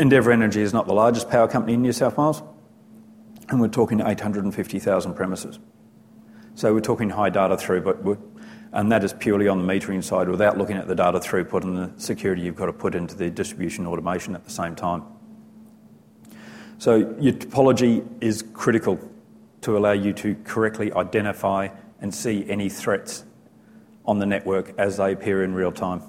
Endeavour 0.00 0.32
Energy 0.32 0.62
is 0.62 0.72
not 0.72 0.86
the 0.86 0.94
largest 0.94 1.28
power 1.28 1.46
company 1.46 1.74
in 1.74 1.82
New 1.82 1.92
South 1.92 2.16
Wales. 2.16 2.42
and 3.50 3.60
we're 3.60 3.68
talking 3.68 4.00
850,000 4.00 5.14
premises. 5.14 5.58
So 6.54 6.72
we're 6.72 6.80
talking 6.80 7.10
high 7.10 7.30
data 7.30 7.56
throughput, 7.56 8.18
and 8.72 8.92
that 8.92 9.04
is 9.04 9.12
purely 9.12 9.48
on 9.48 9.66
the 9.66 9.70
metering 9.70 10.02
side 10.02 10.28
without 10.28 10.56
looking 10.56 10.76
at 10.76 10.86
the 10.86 10.94
data 10.94 11.18
throughput 11.18 11.64
and 11.64 11.76
the 11.76 11.92
security 12.00 12.42
you've 12.42 12.56
got 12.56 12.66
to 12.66 12.72
put 12.72 12.94
into 12.94 13.14
the 13.14 13.28
distribution 13.28 13.86
automation 13.86 14.34
at 14.34 14.44
the 14.44 14.50
same 14.50 14.74
time. 14.74 15.02
So 16.78 17.14
your 17.18 17.34
topology 17.34 18.06
is 18.22 18.42
critical 18.54 18.98
to 19.62 19.76
allow 19.76 19.92
you 19.92 20.12
to 20.14 20.34
correctly 20.44 20.92
identify 20.92 21.68
and 22.00 22.14
see 22.14 22.48
any 22.48 22.70
threats 22.70 23.24
on 24.06 24.18
the 24.18 24.26
network 24.26 24.72
as 24.78 24.96
they 24.96 25.12
appear 25.12 25.44
in 25.44 25.54
real 25.54 25.72
time. 25.72 26.02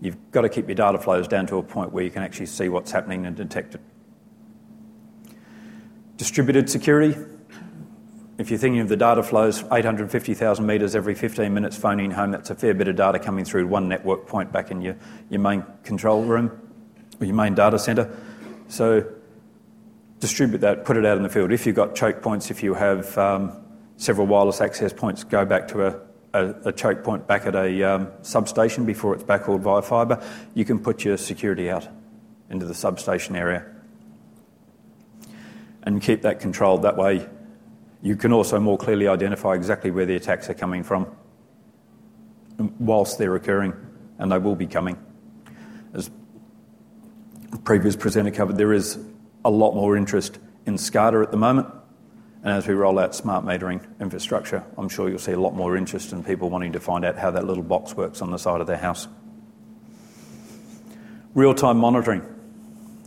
You've 0.00 0.30
got 0.30 0.42
to 0.42 0.48
keep 0.48 0.66
your 0.66 0.74
data 0.74 0.98
flows 0.98 1.28
down 1.28 1.46
to 1.48 1.56
a 1.56 1.62
point 1.62 1.92
where 1.92 2.02
you 2.02 2.10
can 2.10 2.22
actually 2.22 2.46
see 2.46 2.68
what's 2.68 2.90
happening 2.90 3.26
and 3.26 3.36
detect 3.36 3.74
it. 3.74 3.80
Distributed 6.16 6.70
security. 6.70 7.16
If 8.38 8.50
you're 8.50 8.58
thinking 8.58 8.80
of 8.80 8.88
the 8.88 8.96
data 8.96 9.22
flows, 9.22 9.62
850,000 9.70 10.64
meters 10.64 10.96
every 10.96 11.14
15 11.14 11.52
minutes 11.52 11.76
phoning 11.76 12.10
home, 12.10 12.30
that's 12.30 12.48
a 12.48 12.54
fair 12.54 12.72
bit 12.72 12.88
of 12.88 12.96
data 12.96 13.18
coming 13.18 13.44
through 13.44 13.66
one 13.66 13.88
network 13.88 14.26
point 14.26 14.50
back 14.50 14.70
in 14.70 14.80
your, 14.80 14.96
your 15.28 15.40
main 15.40 15.62
control 15.84 16.22
room 16.22 16.50
or 17.20 17.26
your 17.26 17.36
main 17.36 17.54
data 17.54 17.78
centre. 17.78 18.16
So 18.68 19.06
distribute 20.20 20.62
that, 20.62 20.86
put 20.86 20.96
it 20.96 21.04
out 21.04 21.18
in 21.18 21.22
the 21.22 21.28
field. 21.28 21.52
If 21.52 21.66
you've 21.66 21.76
got 21.76 21.94
choke 21.94 22.22
points, 22.22 22.50
if 22.50 22.62
you 22.62 22.72
have 22.72 23.16
um, 23.18 23.52
several 23.98 24.26
wireless 24.26 24.62
access 24.62 24.94
points, 24.94 25.24
go 25.24 25.44
back 25.44 25.68
to 25.68 25.86
a, 25.86 26.00
a, 26.32 26.54
a 26.66 26.72
choke 26.72 27.02
point 27.02 27.26
back 27.26 27.46
at 27.46 27.54
a 27.54 27.82
um, 27.82 28.08
substation 28.22 28.84
before 28.84 29.14
it's 29.14 29.24
backhauled 29.24 29.62
via 29.62 29.82
fibre. 29.82 30.22
You 30.54 30.64
can 30.64 30.78
put 30.78 31.04
your 31.04 31.16
security 31.16 31.70
out 31.70 31.88
into 32.48 32.66
the 32.66 32.74
substation 32.74 33.36
area 33.36 33.64
and 35.82 36.02
keep 36.02 36.22
that 36.22 36.40
controlled. 36.40 36.82
That 36.82 36.96
way, 36.96 37.28
you 38.02 38.16
can 38.16 38.32
also 38.32 38.60
more 38.60 38.78
clearly 38.78 39.08
identify 39.08 39.54
exactly 39.54 39.90
where 39.90 40.06
the 40.06 40.16
attacks 40.16 40.48
are 40.50 40.54
coming 40.54 40.82
from 40.82 41.06
whilst 42.78 43.18
they're 43.18 43.34
occurring, 43.36 43.72
and 44.18 44.30
they 44.30 44.38
will 44.38 44.56
be 44.56 44.66
coming. 44.66 44.98
As 45.94 46.10
previous 47.64 47.96
presenter 47.96 48.30
covered, 48.30 48.56
there 48.56 48.72
is 48.72 48.98
a 49.44 49.50
lot 49.50 49.74
more 49.74 49.96
interest 49.96 50.38
in 50.66 50.74
SCADA 50.74 51.22
at 51.22 51.30
the 51.30 51.36
moment, 51.38 51.66
and 52.42 52.54
as 52.54 52.66
we 52.66 52.74
roll 52.74 52.98
out 52.98 53.14
smart 53.14 53.44
metering 53.44 53.80
infrastructure, 54.00 54.64
I'm 54.78 54.88
sure 54.88 55.08
you'll 55.08 55.18
see 55.18 55.32
a 55.32 55.40
lot 55.40 55.54
more 55.54 55.76
interest 55.76 56.12
in 56.12 56.24
people 56.24 56.48
wanting 56.48 56.72
to 56.72 56.80
find 56.80 57.04
out 57.04 57.18
how 57.18 57.30
that 57.32 57.44
little 57.44 57.62
box 57.62 57.94
works 57.94 58.22
on 58.22 58.30
the 58.30 58.38
side 58.38 58.62
of 58.62 58.66
their 58.66 58.78
house. 58.78 59.08
Real 61.34 61.54
time 61.54 61.76
monitoring 61.76 62.22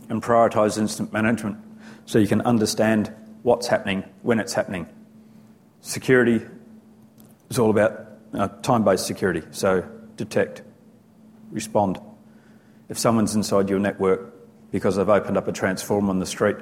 and 0.08 0.22
prioritise 0.22 0.78
incident 0.78 1.12
management 1.12 1.58
so 2.06 2.18
you 2.18 2.28
can 2.28 2.42
understand 2.42 3.12
what's 3.42 3.66
happening, 3.66 4.04
when 4.22 4.38
it's 4.38 4.52
happening. 4.52 4.86
Security 5.80 6.40
is 7.50 7.58
all 7.58 7.70
about 7.70 8.08
uh, 8.32 8.48
time 8.62 8.84
based 8.84 9.06
security, 9.06 9.42
so 9.50 9.82
detect, 10.16 10.62
respond. 11.50 11.98
If 12.88 12.98
someone's 12.98 13.34
inside 13.34 13.68
your 13.68 13.80
network 13.80 14.32
because 14.70 14.96
they've 14.96 15.08
opened 15.08 15.36
up 15.36 15.48
a 15.48 15.52
transformer 15.52 16.10
on 16.10 16.20
the 16.20 16.26
street 16.26 16.56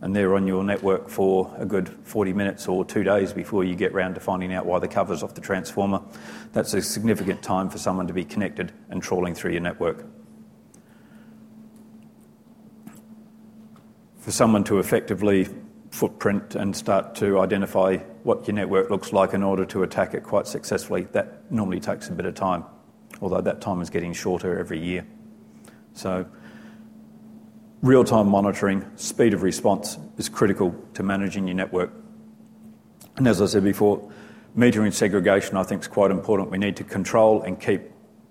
and 0.00 0.14
they're 0.14 0.34
on 0.34 0.46
your 0.46 0.62
network 0.62 1.08
for 1.08 1.54
a 1.58 1.64
good 1.64 1.88
40 2.04 2.32
minutes 2.32 2.68
or 2.68 2.84
two 2.84 3.02
days 3.02 3.32
before 3.32 3.64
you 3.64 3.74
get 3.74 3.92
round 3.94 4.14
to 4.14 4.20
finding 4.20 4.52
out 4.52 4.66
why 4.66 4.78
the 4.78 4.88
cover's 4.88 5.22
off 5.22 5.34
the 5.34 5.40
transformer, 5.40 6.02
that's 6.52 6.74
a 6.74 6.82
significant 6.82 7.42
time 7.42 7.70
for 7.70 7.78
someone 7.78 8.06
to 8.06 8.12
be 8.12 8.24
connected 8.24 8.72
and 8.90 9.02
trawling 9.02 9.34
through 9.34 9.52
your 9.52 9.60
network. 9.60 10.04
For 14.18 14.32
someone 14.32 14.64
to 14.64 14.78
effectively 14.80 15.48
footprint 15.90 16.54
and 16.54 16.76
start 16.76 17.14
to 17.14 17.40
identify 17.40 17.96
what 18.22 18.46
your 18.46 18.54
network 18.54 18.90
looks 18.90 19.12
like 19.12 19.32
in 19.32 19.42
order 19.42 19.64
to 19.64 19.82
attack 19.82 20.12
it 20.14 20.22
quite 20.22 20.46
successfully, 20.46 21.02
that 21.12 21.50
normally 21.50 21.80
takes 21.80 22.08
a 22.08 22.12
bit 22.12 22.26
of 22.26 22.34
time, 22.34 22.64
although 23.22 23.40
that 23.40 23.60
time 23.62 23.80
is 23.80 23.88
getting 23.88 24.12
shorter 24.12 24.58
every 24.58 24.78
year. 24.78 25.06
So, 25.94 26.26
real 27.82 28.04
time 28.04 28.28
monitoring, 28.28 28.84
speed 28.96 29.34
of 29.34 29.42
response 29.42 29.98
is 30.16 30.28
critical 30.28 30.74
to 30.94 31.02
managing 31.02 31.46
your 31.46 31.56
network. 31.56 31.90
And 33.16 33.26
as 33.26 33.40
I 33.40 33.46
said 33.46 33.64
before, 33.64 34.10
metering 34.56 34.92
segregation 34.92 35.56
I 35.56 35.62
think 35.62 35.82
is 35.82 35.88
quite 35.88 36.10
important. 36.10 36.50
We 36.50 36.58
need 36.58 36.76
to 36.76 36.84
control 36.84 37.42
and 37.42 37.60
keep 37.60 37.82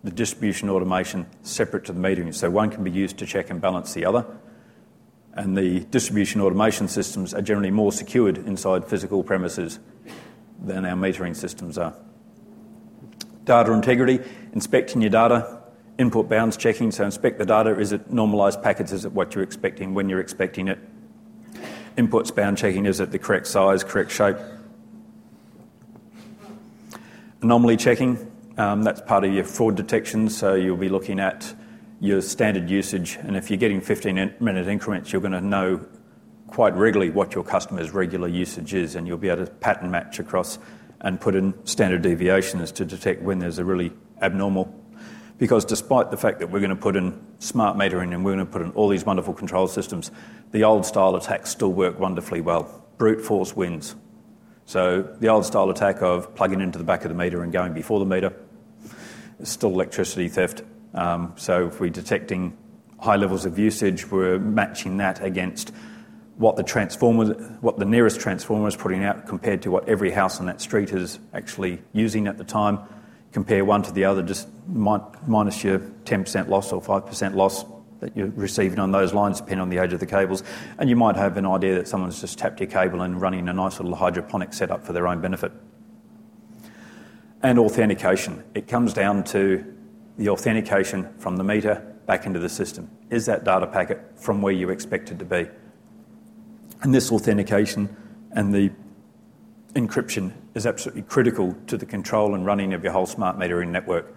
the 0.03 0.12
distribution 0.12 0.69
automation 0.69 1.25
separate 1.41 1.86
to 1.86 1.93
the 1.93 1.99
metering 1.99 2.34
so 2.34 2.49
one 2.49 2.69
can 2.69 2.84
be 2.84 2.91
used 2.91 3.17
to 3.17 3.25
check 3.25 3.49
and 3.49 3.60
balance 3.60 3.93
the 3.93 4.05
other 4.05 4.25
and 5.36 5.58
the 5.58 5.81
distribution 5.91 6.41
automation 6.41 6.88
systems 6.88 7.34
are 7.34 7.41
generally 7.41 7.71
more 7.71 7.91
secured 7.91 8.38
inside 8.38 8.86
physical 8.86 9.21
premises 9.21 9.79
than 10.63 10.86
our 10.86 10.95
metering 10.95 11.36
systems 11.36 11.77
are. 11.77 11.93
Data 13.43 13.71
integrity, 13.73 14.19
inspecting 14.53 15.01
your 15.01 15.10
data, 15.10 15.62
input 15.97 16.29
bounds 16.29 16.58
checking, 16.58 16.91
so 16.91 17.05
inspect 17.05 17.39
the 17.39 17.45
data. 17.45 17.79
Is 17.79 17.91
it 17.91 18.12
normalised 18.12 18.62
packets? 18.62 18.91
Is 18.91 19.05
it 19.05 19.12
what 19.12 19.34
you're 19.34 19.43
expecting 19.43 19.93
when 19.93 20.10
you're 20.10 20.19
expecting 20.19 20.67
it? 20.67 20.79
Inputs 21.97 22.36
bound 22.36 22.58
checking, 22.58 22.86
is 22.86 22.99
it 22.99 23.12
the 23.12 23.19
correct 23.19 23.47
size, 23.47 23.84
correct 23.84 24.12
shape? 24.12 24.36
Anomaly 27.41 27.77
checking, 27.77 28.31
um, 28.58 28.84
that's 28.84 29.01
part 29.01 29.23
of 29.23 29.34
your 29.34 29.43
fraud 29.43 29.75
detection, 29.75 30.29
so 30.29 30.55
you'll 30.55 30.75
be 30.75 30.89
looking 30.89 31.19
at 31.19 31.53
your 31.99 32.21
standard 32.21 32.69
usage. 32.69 33.17
And 33.21 33.38
if 33.38 33.49
you're 33.49 33.58
getting 33.58 33.79
15 33.79 34.36
minute 34.39 34.67
increments, 34.67 35.13
you're 35.13 35.21
going 35.21 35.31
to 35.31 35.41
know 35.41 35.86
quite 36.47 36.75
regularly 36.75 37.12
what 37.12 37.34
your 37.34 37.43
customer's 37.43 37.91
regular 37.91 38.27
usage 38.27 38.73
is, 38.73 38.95
and 38.95 39.08
you'll 39.08 39.17
be 39.17 39.29
able 39.29 39.45
to 39.45 39.51
pattern 39.51 39.91
match 39.91 40.19
across 40.19 40.60
and 41.01 41.19
put 41.19 41.36
in 41.36 41.53
standard 41.65 42.01
deviations 42.01 42.71
to 42.73 42.86
detect 42.86 43.21
when 43.21 43.39
there's 43.39 43.60
a 43.60 43.65
really 43.65 43.91
abnormal. 44.21 44.73
Because 45.37 45.65
despite 45.65 46.11
the 46.11 46.17
fact 46.17 46.39
that 46.39 46.49
we're 46.49 46.59
going 46.59 46.69
to 46.69 46.75
put 46.75 46.95
in 46.95 47.21
smart 47.39 47.77
metering 47.77 48.13
and 48.13 48.23
we're 48.23 48.35
going 48.35 48.45
to 48.45 48.51
put 48.51 48.61
in 48.61 48.71
all 48.71 48.87
these 48.87 49.05
wonderful 49.05 49.33
control 49.33 49.67
systems, 49.67 50.11
the 50.51 50.63
old 50.63 50.85
style 50.85 51.15
attacks 51.15 51.49
still 51.49 51.73
work 51.73 51.99
wonderfully 51.99 52.41
well. 52.41 52.85
Brute 52.97 53.21
force 53.21 53.55
wins. 53.55 53.95
So 54.65 55.01
the 55.19 55.27
old 55.27 55.45
style 55.45 55.69
attack 55.69 56.01
of 56.01 56.33
plugging 56.35 56.61
into 56.61 56.77
the 56.77 56.83
back 56.83 57.03
of 57.03 57.09
the 57.09 57.15
meter 57.15 57.43
and 57.43 57.51
going 57.51 57.73
before 57.73 57.99
the 57.99 58.05
meter 58.05 58.33
is 59.39 59.49
still 59.49 59.71
electricity 59.71 60.29
theft. 60.29 60.63
Um, 60.93 61.33
so 61.35 61.67
if 61.67 61.79
we're 61.79 61.89
detecting 61.89 62.57
high 62.99 63.17
levels 63.17 63.45
of 63.45 63.59
usage, 63.59 64.09
we're 64.09 64.39
matching 64.39 64.97
that 64.97 65.21
against 65.21 65.73
what 66.37 66.55
the 66.55 66.63
transformer, 66.63 67.33
what 67.61 67.77
the 67.77 67.85
nearest 67.85 68.19
transformer 68.19 68.67
is 68.67 68.75
putting 68.75 69.03
out 69.03 69.27
compared 69.27 69.61
to 69.61 69.71
what 69.71 69.87
every 69.87 70.11
house 70.11 70.39
on 70.39 70.45
that 70.47 70.61
street 70.61 70.91
is 70.91 71.19
actually 71.33 71.81
using 71.93 72.27
at 72.27 72.37
the 72.37 72.43
time. 72.43 72.79
Compare 73.35 73.65
one 73.65 73.83
to 73.83 73.91
the 73.91 74.05
other, 74.05 74.23
just 74.23 74.47
minus 74.65 75.61
your 75.61 75.79
10% 75.79 76.47
loss 76.47 76.71
or 76.71 76.81
5% 76.81 77.35
loss 77.35 77.65
that 77.99 78.15
you're 78.15 78.29
receiving 78.29 78.79
on 78.79 78.93
those 78.93 79.13
lines, 79.13 79.41
depending 79.41 79.59
on 79.59 79.67
the 79.67 79.77
age 79.77 79.91
of 79.91 79.99
the 79.99 80.05
cables. 80.05 80.41
And 80.77 80.89
you 80.89 80.95
might 80.95 81.17
have 81.17 81.35
an 81.35 81.45
idea 81.45 81.75
that 81.75 81.85
someone's 81.85 82.21
just 82.21 82.39
tapped 82.39 82.61
your 82.61 82.69
cable 82.69 83.01
and 83.01 83.19
running 83.19 83.49
a 83.49 83.53
nice 83.53 83.77
little 83.77 83.93
hydroponic 83.93 84.53
setup 84.53 84.85
for 84.85 84.93
their 84.93 85.05
own 85.05 85.19
benefit. 85.19 85.51
And 87.43 87.59
authentication. 87.59 88.41
It 88.53 88.69
comes 88.69 88.93
down 88.93 89.25
to 89.25 89.65
the 90.17 90.29
authentication 90.29 91.13
from 91.17 91.35
the 91.35 91.43
meter 91.43 91.85
back 92.05 92.25
into 92.25 92.39
the 92.39 92.47
system. 92.47 92.89
Is 93.09 93.25
that 93.25 93.43
data 93.43 93.67
packet 93.67 93.99
from 94.15 94.41
where 94.41 94.53
you 94.53 94.69
expect 94.69 95.11
it 95.11 95.19
to 95.19 95.25
be? 95.25 95.49
And 96.83 96.95
this 96.95 97.11
authentication 97.11 97.93
and 98.31 98.55
the 98.55 98.71
encryption 99.73 100.31
is 100.55 100.65
absolutely 100.65 101.03
critical 101.03 101.55
to 101.67 101.77
the 101.77 101.85
control 101.85 102.33
and 102.33 102.45
running 102.45 102.73
of 102.73 102.83
your 102.83 102.93
whole 102.93 103.05
smart 103.05 103.37
metering 103.37 103.69
network. 103.69 104.15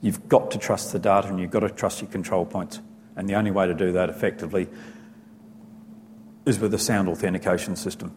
You've 0.00 0.28
got 0.28 0.50
to 0.50 0.58
trust 0.58 0.92
the 0.92 0.98
data 0.98 1.28
and 1.28 1.38
you've 1.38 1.50
got 1.50 1.60
to 1.60 1.70
trust 1.70 2.00
your 2.00 2.10
control 2.10 2.44
points. 2.44 2.80
And 3.16 3.28
the 3.28 3.34
only 3.34 3.50
way 3.50 3.66
to 3.66 3.74
do 3.74 3.92
that 3.92 4.08
effectively 4.08 4.68
is 6.46 6.58
with 6.58 6.74
a 6.74 6.78
sound 6.78 7.08
authentication 7.08 7.76
system. 7.76 8.16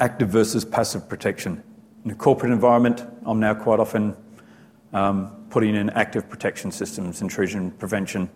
Active 0.00 0.28
versus 0.30 0.64
passive 0.64 1.08
protection 1.08 1.62
in 2.04 2.10
a 2.10 2.14
corporate 2.14 2.52
environment, 2.52 3.04
I'm 3.24 3.38
now 3.38 3.54
quite 3.54 3.78
often 3.78 4.16
um, 4.92 5.46
putting 5.50 5.76
in 5.76 5.90
active 5.90 6.28
protection 6.28 6.72
systems, 6.72 7.22
intrusion 7.22 7.70
prevention. 7.70 8.28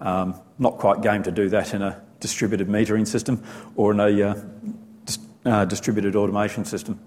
Um, 0.00 0.40
not 0.58 0.78
quite 0.78 1.02
game 1.02 1.22
to 1.24 1.30
do 1.30 1.48
that 1.50 1.74
in 1.74 1.82
a 1.82 2.02
distributed 2.24 2.68
metering 2.68 3.06
system 3.06 3.44
or 3.76 3.92
in 3.92 4.00
a 4.00 4.22
uh, 4.22 4.34
uh, 5.44 5.64
distributed 5.66 6.16
automation 6.16 6.64
system. 6.64 6.98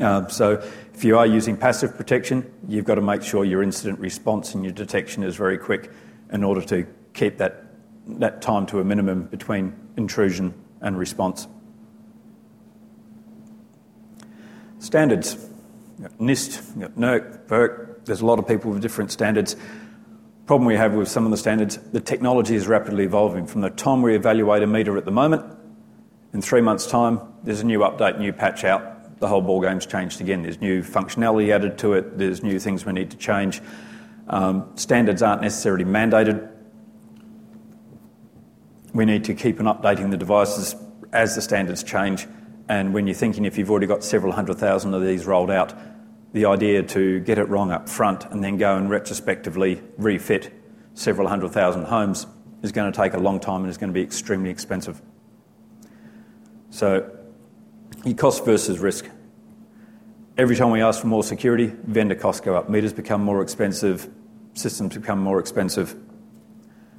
Uh, 0.00 0.28
so, 0.28 0.62
if 0.94 1.02
you 1.02 1.18
are 1.18 1.26
using 1.26 1.56
passive 1.56 1.96
protection, 1.96 2.48
you've 2.68 2.84
got 2.84 2.94
to 2.94 3.00
make 3.00 3.24
sure 3.24 3.44
your 3.44 3.60
incident 3.60 3.98
response 3.98 4.54
and 4.54 4.62
your 4.62 4.72
detection 4.72 5.24
is 5.24 5.34
very 5.34 5.58
quick 5.58 5.90
in 6.32 6.44
order 6.44 6.62
to 6.62 6.86
keep 7.12 7.38
that, 7.38 7.64
that 8.06 8.40
time 8.40 8.66
to 8.66 8.78
a 8.78 8.84
minimum 8.84 9.24
between 9.24 9.74
intrusion 9.96 10.54
and 10.80 10.96
response. 10.96 11.48
Standards. 14.78 15.48
NIST, 16.20 16.62
NERC, 16.96 17.46
PERC, 17.48 18.04
there's 18.04 18.20
a 18.20 18.26
lot 18.26 18.38
of 18.38 18.46
people 18.46 18.70
with 18.70 18.80
different 18.80 19.10
standards. 19.10 19.56
Problem 20.50 20.66
we 20.66 20.74
have 20.74 20.94
with 20.94 21.06
some 21.06 21.24
of 21.24 21.30
the 21.30 21.36
standards, 21.36 21.76
the 21.92 22.00
technology 22.00 22.56
is 22.56 22.66
rapidly 22.66 23.04
evolving. 23.04 23.46
From 23.46 23.60
the 23.60 23.70
time 23.70 24.02
we 24.02 24.16
evaluate 24.16 24.64
a 24.64 24.66
meter 24.66 24.96
at 24.98 25.04
the 25.04 25.12
moment, 25.12 25.44
in 26.32 26.42
three 26.42 26.60
months' 26.60 26.88
time, 26.88 27.20
there's 27.44 27.60
a 27.60 27.64
new 27.64 27.78
update, 27.78 28.18
new 28.18 28.32
patch 28.32 28.64
out. 28.64 29.20
The 29.20 29.28
whole 29.28 29.42
ball 29.42 29.60
game's 29.60 29.86
changed 29.86 30.20
again. 30.20 30.42
There's 30.42 30.60
new 30.60 30.82
functionality 30.82 31.54
added 31.54 31.78
to 31.78 31.92
it. 31.92 32.18
There's 32.18 32.42
new 32.42 32.58
things 32.58 32.84
we 32.84 32.92
need 32.92 33.12
to 33.12 33.16
change. 33.16 33.62
Um, 34.26 34.68
standards 34.74 35.22
aren't 35.22 35.42
necessarily 35.42 35.84
mandated. 35.84 36.50
We 38.92 39.04
need 39.04 39.22
to 39.26 39.34
keep 39.34 39.60
on 39.60 39.66
updating 39.66 40.10
the 40.10 40.16
devices 40.16 40.74
as 41.12 41.36
the 41.36 41.42
standards 41.42 41.84
change. 41.84 42.26
And 42.68 42.92
when 42.92 43.06
you're 43.06 43.14
thinking 43.14 43.44
if 43.44 43.56
you've 43.56 43.70
already 43.70 43.86
got 43.86 44.02
several 44.02 44.32
hundred 44.32 44.58
thousand 44.58 44.94
of 44.94 45.02
these 45.06 45.26
rolled 45.26 45.52
out, 45.52 45.74
the 46.32 46.46
idea 46.46 46.82
to 46.82 47.20
get 47.20 47.38
it 47.38 47.48
wrong 47.48 47.72
up 47.72 47.88
front 47.88 48.24
and 48.26 48.42
then 48.42 48.56
go 48.56 48.76
and 48.76 48.88
retrospectively 48.88 49.82
refit 49.98 50.52
several 50.94 51.28
hundred 51.28 51.50
thousand 51.50 51.84
homes 51.84 52.26
is 52.62 52.72
going 52.72 52.90
to 52.90 52.96
take 52.96 53.14
a 53.14 53.18
long 53.18 53.40
time 53.40 53.62
and 53.62 53.70
is 53.70 53.78
going 53.78 53.90
to 53.90 53.94
be 53.94 54.02
extremely 54.02 54.50
expensive. 54.50 55.00
So, 56.70 57.10
cost 58.16 58.44
versus 58.44 58.78
risk. 58.78 59.06
Every 60.38 60.56
time 60.56 60.70
we 60.70 60.80
ask 60.80 61.00
for 61.00 61.06
more 61.06 61.24
security, 61.24 61.66
vendor 61.66 62.14
costs 62.14 62.40
go 62.40 62.54
up. 62.54 62.70
Meters 62.70 62.92
become 62.92 63.22
more 63.22 63.42
expensive, 63.42 64.08
systems 64.54 64.96
become 64.96 65.18
more 65.18 65.40
expensive, 65.40 65.96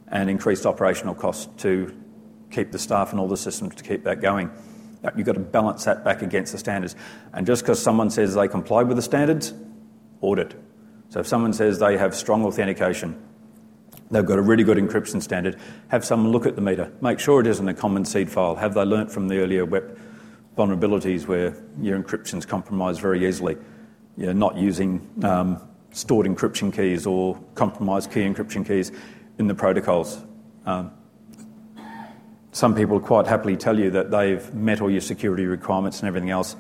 and 0.10 0.30
increased 0.30 0.66
operational 0.66 1.16
costs 1.16 1.48
to 1.62 1.96
keep 2.52 2.72
the 2.72 2.80
staff 2.80 3.12
and 3.12 3.20
all 3.20 3.28
the 3.28 3.38
systems 3.38 3.76
to 3.76 3.84
keep 3.84 4.04
that 4.04 4.22
going. 4.22 4.52
You've 5.16 5.26
got 5.26 5.34
to 5.34 5.40
balance 5.40 5.84
that 5.86 6.04
back 6.04 6.22
against 6.22 6.52
the 6.52 6.58
standards. 6.58 6.96
And 7.34 7.46
just 7.48 7.64
because 7.64 7.82
someone 7.82 8.10
says 8.10 8.36
they 8.36 8.48
comply 8.48 8.84
with 8.84 8.98
the 8.98 9.02
standards, 9.02 9.54
audit. 10.22 10.56
So 11.10 11.20
if 11.20 11.28
someone 11.28 11.54
says 11.54 11.80
they 11.80 11.98
have 11.98 12.16
strong 12.16 12.46
authentication, 12.46 13.20
they've 14.12 14.26
got 14.26 14.38
a 14.38 14.42
really 14.42 14.64
good 14.64 14.78
encryption 14.78 15.22
standard, 15.22 15.58
have 15.88 16.06
someone 16.06 16.32
look 16.32 16.46
at 16.46 16.56
the 16.56 16.62
meter, 16.62 16.92
make 17.02 17.20
sure 17.20 17.42
it 17.42 17.48
isn't 17.48 17.68
a 17.68 17.74
common 17.74 18.06
seed 18.06 18.30
file. 18.30 18.56
Have 18.56 18.74
they 18.74 18.84
learnt 18.84 19.12
from 19.12 19.28
the 19.28 19.40
earlier 19.40 19.66
web 19.66 19.98
vulnerabilities 20.58 21.28
where 21.28 21.56
your 21.82 22.02
encryption's 22.02 22.46
compromised 22.46 23.02
very 23.02 23.28
easily? 23.28 23.58
You're 24.18 24.34
not 24.34 24.56
using 24.56 25.10
um, 25.24 25.68
stored 25.92 26.28
encryption 26.28 26.74
keys 26.74 27.06
or 27.06 27.42
compromised 27.56 28.12
key 28.12 28.22
encryption 28.22 28.66
keys 28.66 28.92
in 29.40 29.48
the 29.48 29.56
protocols. 29.56 30.22
Um, 30.66 30.92
some 32.52 32.76
people 32.76 33.00
quite 33.00 33.28
happily 33.28 33.56
tell 33.56 33.80
you 33.80 33.92
that 33.92 34.12
they've 34.12 34.54
met 34.54 34.82
all 34.82 34.92
your 34.92 35.02
security 35.02 35.46
requirements 35.46 36.00
and 36.00 36.08
everything 36.08 36.30
else, 36.30 36.56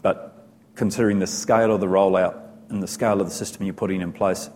but 0.00 0.46
considering 0.74 1.18
the 1.18 1.26
scale 1.26 1.74
of 1.74 1.80
the 1.80 1.86
rollout 1.86 2.40
and 2.70 2.82
the 2.82 2.88
scale 2.88 3.20
of 3.20 3.28
the 3.28 3.34
system 3.34 3.66
you're 3.66 3.74
putting 3.74 4.00
in 4.00 4.12
place, 4.12 4.48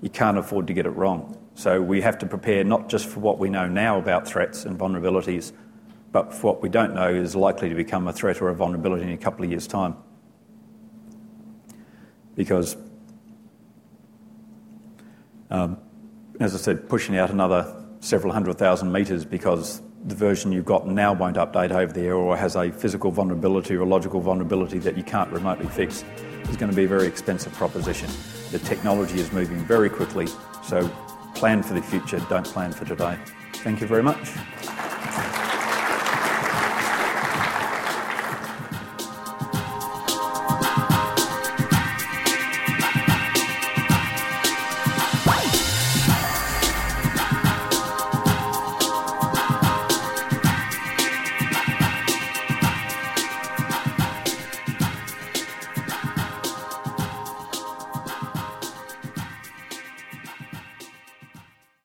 you 0.00 0.08
can't 0.08 0.38
afford 0.38 0.66
to 0.68 0.72
get 0.72 0.86
it 0.86 0.90
wrong. 0.90 1.36
So 1.54 1.82
we 1.82 2.00
have 2.00 2.16
to 2.18 2.26
prepare 2.26 2.64
not 2.64 2.88
just 2.88 3.06
for 3.06 3.20
what 3.20 3.38
we 3.38 3.50
know 3.50 3.68
now 3.68 3.98
about 3.98 4.26
threats 4.26 4.64
and 4.64 4.78
vulnerabilities, 4.78 5.52
but 6.12 6.32
for 6.32 6.46
what 6.46 6.62
we 6.62 6.70
don't 6.70 6.94
know 6.94 7.08
is 7.08 7.36
likely 7.36 7.68
to 7.68 7.74
become 7.74 8.08
a 8.08 8.12
threat 8.12 8.40
or 8.40 8.48
a 8.48 8.54
vulnerability 8.54 9.02
in 9.02 9.10
a 9.10 9.18
couple 9.18 9.44
of 9.44 9.50
years' 9.50 9.66
time. 9.66 9.96
Because, 12.34 12.76
um, 15.50 15.76
as 16.40 16.54
I 16.54 16.58
said, 16.58 16.88
pushing 16.88 17.18
out 17.18 17.30
another 17.30 17.76
several 18.00 18.32
hundred 18.32 18.56
thousand 18.56 18.90
meters 18.90 19.26
because 19.26 19.82
the 20.04 20.14
version 20.14 20.50
you've 20.50 20.64
got 20.64 20.86
now 20.86 21.12
won't 21.12 21.36
update 21.36 21.70
over 21.70 21.92
the 21.92 22.00
air 22.00 22.14
or 22.14 22.36
has 22.36 22.56
a 22.56 22.70
physical 22.70 23.10
vulnerability 23.10 23.76
or 23.76 23.86
logical 23.86 24.20
vulnerability 24.20 24.78
that 24.78 24.96
you 24.96 25.02
can't 25.02 25.30
remotely 25.30 25.66
fix 25.66 26.04
is 26.48 26.56
going 26.56 26.70
to 26.70 26.76
be 26.76 26.84
a 26.84 26.88
very 26.88 27.06
expensive 27.06 27.52
proposition. 27.52 28.08
The 28.50 28.58
technology 28.60 29.20
is 29.20 29.30
moving 29.32 29.58
very 29.58 29.90
quickly, 29.90 30.26
so 30.64 30.88
plan 31.34 31.62
for 31.62 31.74
the 31.74 31.82
future, 31.82 32.18
don't 32.30 32.46
plan 32.46 32.72
for 32.72 32.84
today. 32.86 33.18
Thank 33.54 33.80
you 33.80 33.86
very 33.86 34.02
much. 34.02 34.30